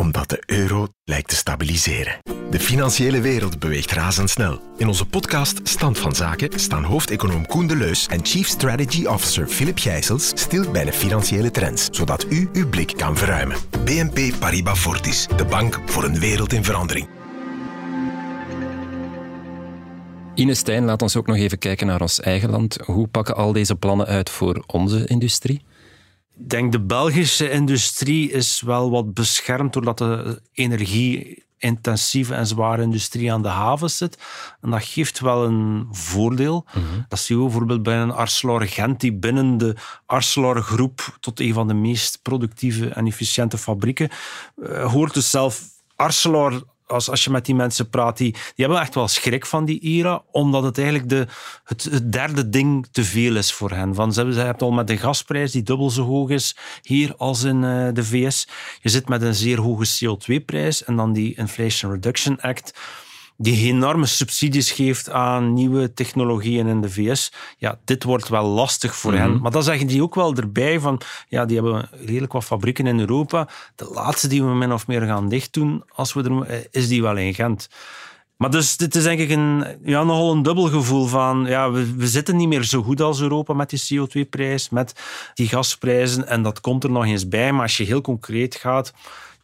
omdat 0.00 0.28
de 0.28 0.42
euro 0.46 0.86
lijkt 1.04 1.28
te 1.28 1.36
stabiliseren. 1.36 2.18
De 2.50 2.60
financiële 2.60 3.20
wereld 3.20 3.58
beweegt 3.58 3.90
razendsnel. 3.90 4.60
In 4.76 4.88
onze 4.88 5.06
podcast 5.06 5.60
Stand 5.62 5.98
van 5.98 6.14
Zaken 6.14 6.60
staan 6.60 6.84
hoofdeconoom 6.84 7.46
Koen 7.46 7.66
de 7.66 7.76
Leus 7.76 8.06
en 8.06 8.24
Chief 8.26 8.48
Strategy 8.48 9.06
Officer 9.06 9.46
Philip 9.46 9.78
Gijsels 9.78 10.28
stil 10.34 10.70
bij 10.70 10.84
de 10.84 10.92
financiële 10.92 11.50
trends, 11.50 11.88
zodat 11.90 12.26
u 12.28 12.48
uw 12.52 12.68
blik 12.68 12.92
kan 12.96 13.16
verruimen. 13.16 13.56
BNP 13.84 14.38
Paribas 14.38 14.78
Fortis, 14.78 15.26
de 15.36 15.44
bank 15.44 15.80
voor 15.86 16.04
een 16.04 16.18
wereld 16.18 16.52
in 16.52 16.64
verandering. 16.64 17.08
Ine 20.34 20.54
Stijn, 20.54 20.84
laat 20.84 21.02
ons 21.02 21.16
ook 21.16 21.26
nog 21.26 21.36
even 21.36 21.58
kijken 21.58 21.86
naar 21.86 22.00
ons 22.00 22.20
eigen 22.20 22.50
land. 22.50 22.78
Hoe 22.84 23.06
pakken 23.06 23.36
al 23.36 23.52
deze 23.52 23.76
plannen 23.76 24.06
uit 24.06 24.30
voor 24.30 24.62
onze 24.66 25.06
industrie? 25.06 25.62
Ik 26.40 26.48
denk 26.48 26.72
de 26.72 26.80
Belgische 26.80 27.50
industrie 27.50 28.30
is 28.30 28.60
wel 28.60 28.90
wat 28.90 29.14
beschermd 29.14 29.72
doordat 29.72 29.98
de 29.98 30.42
energie-intensieve 30.52 32.34
en 32.34 32.46
zware 32.46 32.82
industrie 32.82 33.32
aan 33.32 33.42
de 33.42 33.48
haven 33.48 33.90
zit. 33.90 34.18
En 34.60 34.70
dat 34.70 34.84
geeft 34.84 35.20
wel 35.20 35.44
een 35.44 35.88
voordeel. 35.90 36.66
Mhm. 36.74 36.84
Dat 37.08 37.18
zie 37.18 37.36
je 37.36 37.42
bijvoorbeeld 37.42 37.82
bij 37.82 37.96
een 37.96 38.12
Arcelor 38.12 38.66
Gent, 38.66 39.00
die 39.00 39.12
binnen 39.12 39.58
de 39.58 39.76
Arcelor 40.06 40.62
groep 40.62 41.16
tot 41.20 41.40
een 41.40 41.52
van 41.52 41.68
de 41.68 41.74
meest 41.74 42.22
productieve 42.22 42.88
en 42.88 43.06
efficiënte 43.06 43.58
fabrieken 43.58 44.08
uh, 44.56 44.92
hoort. 44.92 45.14
Dus 45.14 45.30
zelf 45.30 45.62
Arcelor 45.96 46.64
als, 46.90 47.10
als 47.10 47.24
je 47.24 47.30
met 47.30 47.44
die 47.44 47.54
mensen 47.54 47.88
praat, 47.88 48.16
die, 48.16 48.32
die 48.32 48.64
hebben 48.64 48.80
echt 48.80 48.94
wel 48.94 49.08
schrik 49.08 49.46
van 49.46 49.64
die 49.64 49.80
IRA, 49.80 50.22
omdat 50.30 50.62
het 50.62 50.78
eigenlijk 50.78 51.08
de, 51.08 51.26
het, 51.64 51.84
het 51.84 52.12
derde 52.12 52.48
ding 52.48 52.86
te 52.92 53.04
veel 53.04 53.36
is 53.36 53.52
voor 53.52 53.70
hen. 53.70 53.94
Van, 53.94 54.12
ze, 54.12 54.20
hebben, 54.20 54.58
al 54.58 54.70
met 54.70 54.86
de 54.86 54.96
gasprijs 54.96 55.52
die 55.52 55.62
dubbel 55.62 55.90
zo 55.90 56.04
hoog 56.04 56.28
is 56.28 56.56
hier 56.82 57.14
als 57.16 57.42
in 57.42 57.62
uh, 57.62 57.88
de 57.92 58.04
VS. 58.04 58.48
Je 58.80 58.88
zit 58.88 59.08
met 59.08 59.22
een 59.22 59.34
zeer 59.34 59.60
hoge 59.60 59.86
CO2-prijs 59.86 60.84
en 60.84 60.96
dan 60.96 61.12
die 61.12 61.34
Inflation 61.34 61.92
Reduction 61.92 62.40
Act 62.40 62.72
die 63.42 63.72
enorme 63.72 64.06
subsidies 64.06 64.70
geeft 64.70 65.10
aan 65.10 65.52
nieuwe 65.52 65.92
technologieën 65.92 66.66
in 66.66 66.80
de 66.80 66.90
VS. 66.90 67.32
Ja, 67.56 67.78
dit 67.84 68.04
wordt 68.04 68.28
wel 68.28 68.46
lastig 68.46 68.96
voor 68.96 69.12
hen. 69.12 69.30
Mhm. 69.30 69.42
Maar 69.42 69.50
dan 69.50 69.62
zeggen 69.62 69.86
die 69.86 70.02
ook 70.02 70.14
wel 70.14 70.34
erbij 70.34 70.80
van, 70.80 71.00
ja, 71.28 71.44
die 71.44 71.56
hebben 71.56 71.88
redelijk 72.04 72.32
wat 72.32 72.44
fabrieken 72.44 72.86
in 72.86 73.00
Europa. 73.00 73.48
De 73.76 73.90
laatste 73.94 74.28
die 74.28 74.44
we 74.44 74.54
min 74.54 74.72
of 74.72 74.86
meer 74.86 75.00
gaan 75.00 75.28
dicht 75.28 75.52
doen, 75.52 75.82
als 75.94 76.12
we 76.12 76.22
er, 76.22 76.42
eh, 76.42 76.58
is 76.70 76.88
die 76.88 77.02
wel 77.02 77.16
in 77.16 77.34
Gent. 77.34 77.68
Maar 78.36 78.50
dus 78.50 78.76
dit 78.76 78.94
is 78.94 79.02
denk 79.02 79.20
ik 79.20 79.30
een, 79.30 79.64
ja, 79.84 80.04
nogal 80.04 80.32
een 80.32 80.42
dubbel 80.42 80.68
gevoel 80.68 81.06
van, 81.06 81.44
ja, 81.46 81.70
we, 81.70 81.94
we 81.96 82.08
zitten 82.08 82.36
niet 82.36 82.48
meer 82.48 82.64
zo 82.64 82.82
goed 82.82 83.00
als 83.00 83.20
Europa 83.20 83.54
met 83.54 83.70
die 83.70 83.82
CO2-prijs, 83.84 84.68
met 84.68 84.94
die 85.34 85.48
gasprijzen 85.48 86.26
en 86.26 86.42
dat 86.42 86.60
komt 86.60 86.84
er 86.84 86.90
nog 86.90 87.04
eens 87.04 87.28
bij. 87.28 87.52
Maar 87.52 87.62
als 87.62 87.76
je 87.76 87.84
heel 87.84 88.00
concreet 88.00 88.54
gaat, 88.54 88.92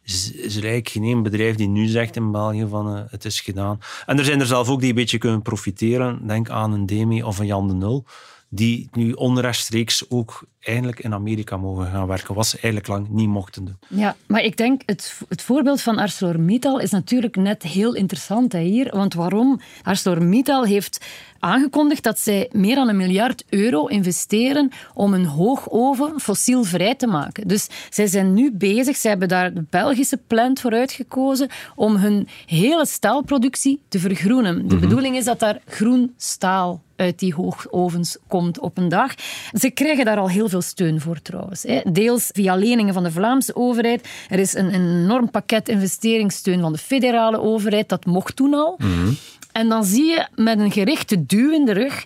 is, 0.07 0.31
er 0.33 0.63
eigenlijk 0.63 0.89
geen 0.89 1.23
bedrijf 1.23 1.55
die 1.55 1.67
nu 1.67 1.87
zegt 1.87 2.15
in 2.15 2.31
België 2.31 2.65
van 2.69 2.95
uh, 2.95 3.01
het 3.09 3.25
is 3.25 3.41
gedaan. 3.41 3.79
En 4.05 4.17
er 4.17 4.25
zijn 4.25 4.39
er 4.39 4.45
zelf 4.45 4.69
ook 4.69 4.79
die 4.79 4.89
een 4.89 4.95
beetje 4.95 5.17
kunnen 5.17 5.41
profiteren. 5.41 6.27
Denk 6.27 6.49
aan 6.49 6.73
een 6.73 6.85
Demi 6.85 7.23
of 7.23 7.39
een 7.39 7.45
Jan 7.45 7.67
de 7.67 7.73
Nul. 7.73 8.05
die 8.49 8.89
nu 8.91 9.11
onrechtstreeks 9.11 10.09
ook 10.09 10.47
eindelijk 10.67 10.99
in 10.99 11.13
Amerika 11.13 11.57
mogen 11.57 11.85
gaan 11.85 12.07
werken, 12.07 12.35
wat 12.35 12.47
ze 12.47 12.57
eigenlijk 12.61 12.87
lang 12.87 13.09
niet 13.09 13.27
mochten 13.27 13.65
doen. 13.65 13.77
Ja, 13.87 14.15
maar 14.27 14.41
ik 14.41 14.57
denk 14.57 14.81
het, 14.85 15.21
het 15.29 15.41
voorbeeld 15.41 15.81
van 15.81 15.97
ArcelorMittal 15.97 16.79
is 16.79 16.91
natuurlijk 16.91 17.35
net 17.35 17.63
heel 17.63 17.93
interessant 17.93 18.51
hè, 18.51 18.59
hier. 18.59 18.89
Want 18.91 19.13
waarom? 19.13 19.59
ArcelorMittal 19.83 20.65
heeft 20.65 21.05
aangekondigd 21.39 22.03
dat 22.03 22.19
zij 22.19 22.49
meer 22.51 22.75
dan 22.75 22.89
een 22.89 22.97
miljard 22.97 23.43
euro 23.49 23.85
investeren 23.85 24.71
om 24.93 25.13
een 25.13 25.25
hoogoven 25.25 26.19
fossielvrij 26.19 26.95
te 26.95 27.07
maken. 27.07 27.47
Dus 27.47 27.67
zij 27.89 28.07
zijn 28.07 28.33
nu 28.33 28.51
bezig, 28.51 28.97
zij 28.97 29.09
hebben 29.09 29.27
daar 29.27 29.53
de 29.53 29.63
Belgische 29.69 30.19
plant 30.27 30.59
voor 30.59 30.71
uitgekozen 30.71 31.49
om 31.75 31.95
hun 31.95 32.27
hele 32.45 32.85
staalproductie 32.85 33.81
te 33.87 33.99
vergroenen. 33.99 34.67
De 34.67 34.75
mhm. 34.75 34.79
bedoeling 34.79 35.15
is 35.15 35.25
dat 35.25 35.39
daar 35.39 35.61
groen 35.65 36.13
staal 36.17 36.81
uit 36.97 37.19
die 37.19 37.33
hoogovens 37.33 38.17
komt 38.27 38.59
op 38.59 38.77
een 38.77 38.89
dag. 38.89 39.13
Ze 39.53 39.69
krijgen 39.69 40.05
daar 40.05 40.17
al 40.17 40.29
heel 40.29 40.49
veel 40.49 40.56
steun 40.61 41.01
voor 41.01 41.21
trouwens. 41.21 41.65
Deels 41.91 42.29
via 42.33 42.55
leningen 42.55 42.93
van 42.93 43.03
de 43.03 43.11
Vlaamse 43.11 43.55
overheid. 43.55 44.07
Er 44.29 44.39
is 44.39 44.53
een 44.53 44.69
enorm 44.69 45.31
pakket 45.31 45.69
investeringssteun 45.69 46.61
van 46.61 46.71
de 46.71 46.79
federale 46.79 47.39
overheid. 47.41 47.89
Dat 47.89 48.05
mocht 48.05 48.35
toen 48.35 48.53
al. 48.53 48.75
Mhm. 48.77 49.13
En 49.51 49.69
dan 49.69 49.83
zie 49.83 50.05
je 50.05 50.27
met 50.35 50.59
een 50.59 50.71
gerichte 50.71 51.25
duw 51.25 51.51
in 51.51 51.65
de 51.65 51.71
rug 51.71 52.05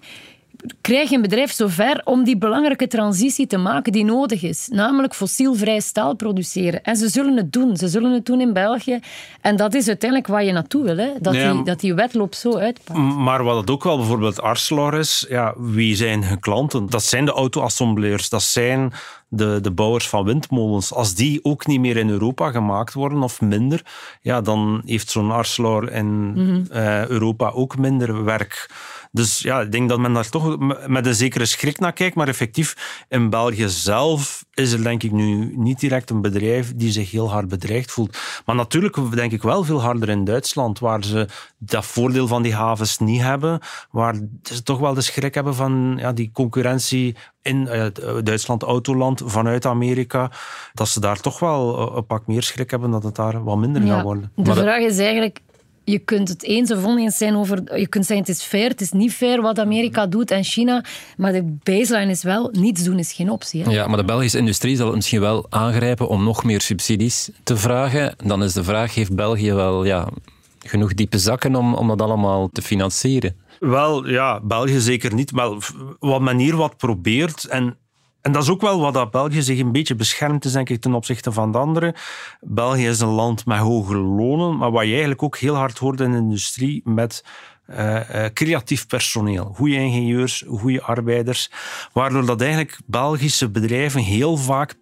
krijg 0.82 1.12
een 1.12 1.21
bedrijf 1.21 1.52
zover 1.52 2.02
om 2.04 2.24
die 2.24 2.38
belangrijke 2.38 2.88
transitie 2.88 3.47
te 3.47 3.58
maken 3.58 3.91
die 3.91 4.06
nodig 4.06 4.43
is. 4.43 4.67
Namelijk 4.71 5.15
fossielvrij 5.15 5.80
staal 5.80 6.15
produceren. 6.15 6.84
En 6.84 6.95
ze 6.95 7.10
zullen 7.10 7.38
het 7.38 7.54
doen. 7.54 7.78
Ze 7.78 7.88
zullen 7.88 8.12
het 8.12 8.26
doen 8.26 8.41
in 8.41 8.54
België. 8.54 9.00
En 9.41 9.56
dat 9.56 9.74
is 9.74 9.88
uiteindelijk 9.88 10.30
waar 10.30 10.43
je 10.43 10.52
naartoe 10.52 10.84
wil. 10.84 10.97
Hè? 10.97 11.10
Dat, 11.19 11.34
die, 11.34 11.63
dat 11.63 11.80
die 11.80 11.93
wetloop 11.93 12.34
zo 12.34 12.58
uitpakt. 12.58 13.00
Maar 13.00 13.43
wat 13.43 13.58
het 13.58 13.69
ook 13.69 13.84
wel 13.84 13.97
bijvoorbeeld 13.97 14.41
Arcelor 14.41 14.93
is, 14.93 15.26
ja, 15.30 15.54
wie 15.58 15.95
zijn 15.95 16.24
hun 16.24 16.39
klanten? 16.39 16.89
Dat 16.89 17.04
zijn 17.04 17.26
de 17.26 17.32
auto-assembleurs. 17.32 18.30
Dat 18.30 18.43
zijn 18.43 18.93
de, 19.34 19.60
de 19.62 19.71
bouwers 19.71 20.10
van 20.10 20.24
windmolens, 20.24 20.93
als 20.93 21.15
die 21.15 21.39
ook 21.43 21.67
niet 21.67 21.80
meer 21.80 21.97
in 21.97 22.10
Europa 22.10 22.52
gemaakt 22.52 22.93
worden 22.93 23.24
of 23.24 23.41
minder, 23.41 23.86
ja, 24.21 24.41
dan 24.41 24.82
heeft 24.86 25.10
zo'n 25.10 25.32
Arcelor 25.32 25.91
in 25.91 26.32
mhm. 26.32 26.71
eh, 26.71 27.08
Europa 27.08 27.50
ook 27.50 27.78
minder 27.78 28.24
werk. 28.24 28.69
Dus 29.12 29.39
ja, 29.39 29.62
ik 29.62 29.71
denk 29.71 29.89
dat 29.89 30.00
men 30.00 30.13
daar 30.13 30.30
toch 30.30 30.58
met 30.88 31.06
een 31.06 31.15
zekere 31.15 31.45
schrik 31.45 31.80
naar 31.80 31.93
kijkt. 31.93 32.15
Maar 32.15 32.28
effectief, 32.28 33.04
in 33.10 33.30
België 33.30 33.69
zelf 33.69 34.45
is 34.54 34.71
er 34.71 34.84
denk 34.84 35.04
ik 35.04 35.12
nu 35.12 35.54
niet 35.58 35.80
direct 35.80 36.10
een 36.10 36.21
bedrijf 36.21 36.76
die 36.76 36.91
zich 36.91 37.12
heel 37.12 37.32
hard 37.32 37.47
bedreigd 37.47 37.91
voelt. 37.91 38.17
Maar 38.45 38.56
natuurlijk 38.56 39.15
denk 39.15 39.32
ik 39.32 39.41
wel 39.41 39.63
veel 39.63 39.82
harder 39.82 40.10
in 40.10 40.24
Duitsland, 40.24 40.80
waar 40.80 41.04
ze 41.04 41.28
dat 41.58 41.86
voordeel 41.86 42.28
van 42.28 42.41
die 42.41 42.56
havens 42.56 42.97
niet 42.97 43.21
hebben. 43.21 43.60
Waar 43.91 44.15
ze 44.43 44.63
toch 44.63 44.80
wel 44.80 44.93
de 44.93 45.02
schrik 45.02 45.34
hebben 45.34 45.56
van 45.56 45.95
ja, 45.97 46.12
die 46.13 46.30
concurrentie 46.34 47.15
in 47.41 47.67
uh, 47.71 47.86
Duitsland, 48.24 48.63
autoland, 48.63 49.21
vanuit 49.26 49.65
Amerika. 49.65 50.32
Dat 50.74 50.88
ze 50.88 51.00
daar 51.00 51.19
toch 51.19 51.39
wel 51.39 51.78
eh, 51.78 51.95
een 51.95 52.06
pak 52.06 52.28
meer 52.28 52.43
schrik 52.43 52.71
hebben 52.71 52.91
dat 52.91 53.04
het 53.04 53.15
daar 53.15 53.43
wat 53.43 53.58
minder 53.58 53.84
ja, 53.84 53.93
gaat 53.93 54.04
worden. 54.04 54.32
De 54.36 54.54
vraag 54.54 54.82
is 54.82 54.97
eigenlijk, 54.97 55.39
je 55.84 56.00
kunt 56.00 56.30
het 56.30 56.44
eens 56.44 56.72
of 56.72 56.86
oneens 56.86 57.17
zijn 57.17 57.36
over... 57.36 57.78
Je 57.80 57.88
kunt 57.88 58.06
zeggen, 58.06 58.26
het 58.26 58.36
is 58.36 58.44
fair, 58.44 58.70
het 58.70 58.82
is 58.82 58.91
niet 58.91 59.13
fair 59.13 59.41
wat 59.41 59.60
Amerika 59.60 60.08
doet 60.08 60.32
en 60.32 60.44
China. 60.44 60.84
Maar 61.17 61.32
de 61.32 61.58
baseline 61.63 62.12
is 62.12 62.24
wel, 62.24 62.50
niets 62.52 62.84
doen 62.84 63.00
is 63.00 63.13
geen 63.13 63.30
optie. 63.30 63.63
Hè? 63.63 63.72
Ja, 63.72 63.88
maar 63.88 63.98
de 63.98 64.04
Belgische 64.04 64.38
industrie 64.38 64.76
zal 64.76 64.86
het 64.86 64.96
misschien 64.96 65.20
wel 65.20 65.46
aangrijpen 65.50 66.08
om 66.08 66.24
nog 66.24 66.44
meer 66.44 66.62
subsidies 66.62 67.30
te 67.44 67.58
vragen. 67.58 68.15
Dan 68.24 68.44
is 68.44 68.54
de 68.54 68.63
vraag, 68.63 68.96
heeft 68.96 69.15
België 69.15 69.54
wel 69.54 69.86
ja, 69.86 70.08
genoeg 70.60 70.94
diepe 70.94 71.17
zakken 71.17 71.56
om, 71.56 71.74
om 71.74 71.88
dat 71.88 72.02
allemaal 72.02 72.50
te 72.50 72.62
financieren? 72.62 73.36
Wel, 73.60 74.08
ja, 74.08 74.39
België 74.39 74.80
zeker 74.80 75.13
niet. 75.13 75.32
Maar 75.32 75.50
wat 76.00 76.22
men 76.22 76.38
hier 76.38 76.56
wat 76.56 76.78
probeert, 76.78 77.46
en 77.46 77.78
en 78.22 78.32
dat 78.32 78.44
is 78.44 78.50
ook 78.50 78.62
wel 78.62 78.80
wat 78.80 78.94
dat 78.94 79.12
België 79.12 79.42
zich 79.42 79.60
een 79.60 79.72
beetje 79.72 79.96
beschermt 79.96 80.46
is, 80.46 80.52
denk 80.52 80.70
ik, 80.70 80.82
ten 80.82 80.94
opzichte 80.94 81.32
van 81.32 81.52
de 81.52 81.58
anderen. 81.58 81.94
België 82.42 82.88
is 82.88 83.00
een 83.00 83.08
land 83.08 83.46
met 83.46 83.58
hoge 83.58 83.96
lonen, 83.98 84.58
maar 84.58 84.72
wat 84.72 84.84
je 84.84 84.90
eigenlijk 84.90 85.24
ook 85.24 85.38
heel 85.38 85.56
hard 85.56 85.78
hoort 85.78 86.00
in 86.00 86.12
de 86.12 86.18
industrie 86.18 86.82
met 86.84 87.24
uh, 87.70 88.26
creatief 88.34 88.88
personeel, 88.88 89.52
goede 89.56 89.76
ingenieurs, 89.76 90.44
goede 90.48 90.82
arbeiders, 90.82 91.52
waardoor 91.94 92.26
dat 92.26 92.42
eigenlijk 92.42 92.80
Belgische 92.86 93.50
bedrijven 93.50 94.02
heel 94.02 94.38
vaak 94.38 94.80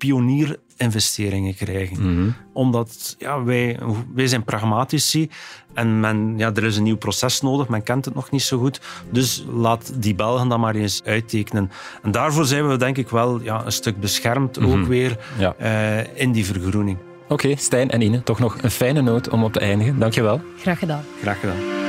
pionierinvesteringen 0.80 1.56
krijgen. 1.56 2.14
Mhm. 2.14 2.30
Omdat 2.54 3.16
ja, 3.18 3.44
wij, 3.44 3.80
wij 4.14 4.28
zijn 4.28 4.44
pragmatici 4.44 5.30
en 5.74 6.00
men, 6.00 6.34
ja, 6.38 6.52
er 6.54 6.64
is 6.64 6.78
een 6.78 6.84
nieuw 6.84 6.98
proces 6.98 7.42
nodig, 7.42 7.68
men 7.68 7.84
kent 7.84 8.06
het 8.06 8.16
nog 8.16 8.32
niet 8.32 8.42
zo 8.42 8.58
goed, 8.58 8.80
dus 9.12 9.46
laat 9.54 9.92
die 9.96 10.16
Belgen 10.16 10.48
dat 10.48 10.60
maar 10.60 10.76
eens 10.76 11.02
uittekenen. 11.04 11.72
En 12.04 12.12
daarvoor 12.12 12.46
zijn 12.46 12.68
we 12.68 12.78
denk 12.78 12.98
ik 12.98 13.10
wel 13.10 13.42
ja, 13.42 13.66
een 13.66 13.72
stuk 13.72 14.00
beschermd 14.00 14.60
ook 14.60 14.76
mhm. 14.76 14.88
weer 14.88 15.18
uh, 15.62 16.20
in 16.20 16.32
die 16.32 16.46
vergroening. 16.46 16.98
Oké, 17.28 17.56
Stijn 17.56 17.92
en 17.92 18.02
Ine, 18.02 18.24
toch 18.24 18.40
nog 18.40 18.58
een 18.62 18.72
fijne 18.72 19.02
noot 19.02 19.30
om 19.30 19.44
op 19.44 19.54
te 19.54 19.60
eindigen. 19.60 20.00
Dankjewel. 20.00 20.42
Graag 20.58 20.80
gedaan. 20.80 21.04
Graag 21.22 21.40
gedaan. 21.40 21.89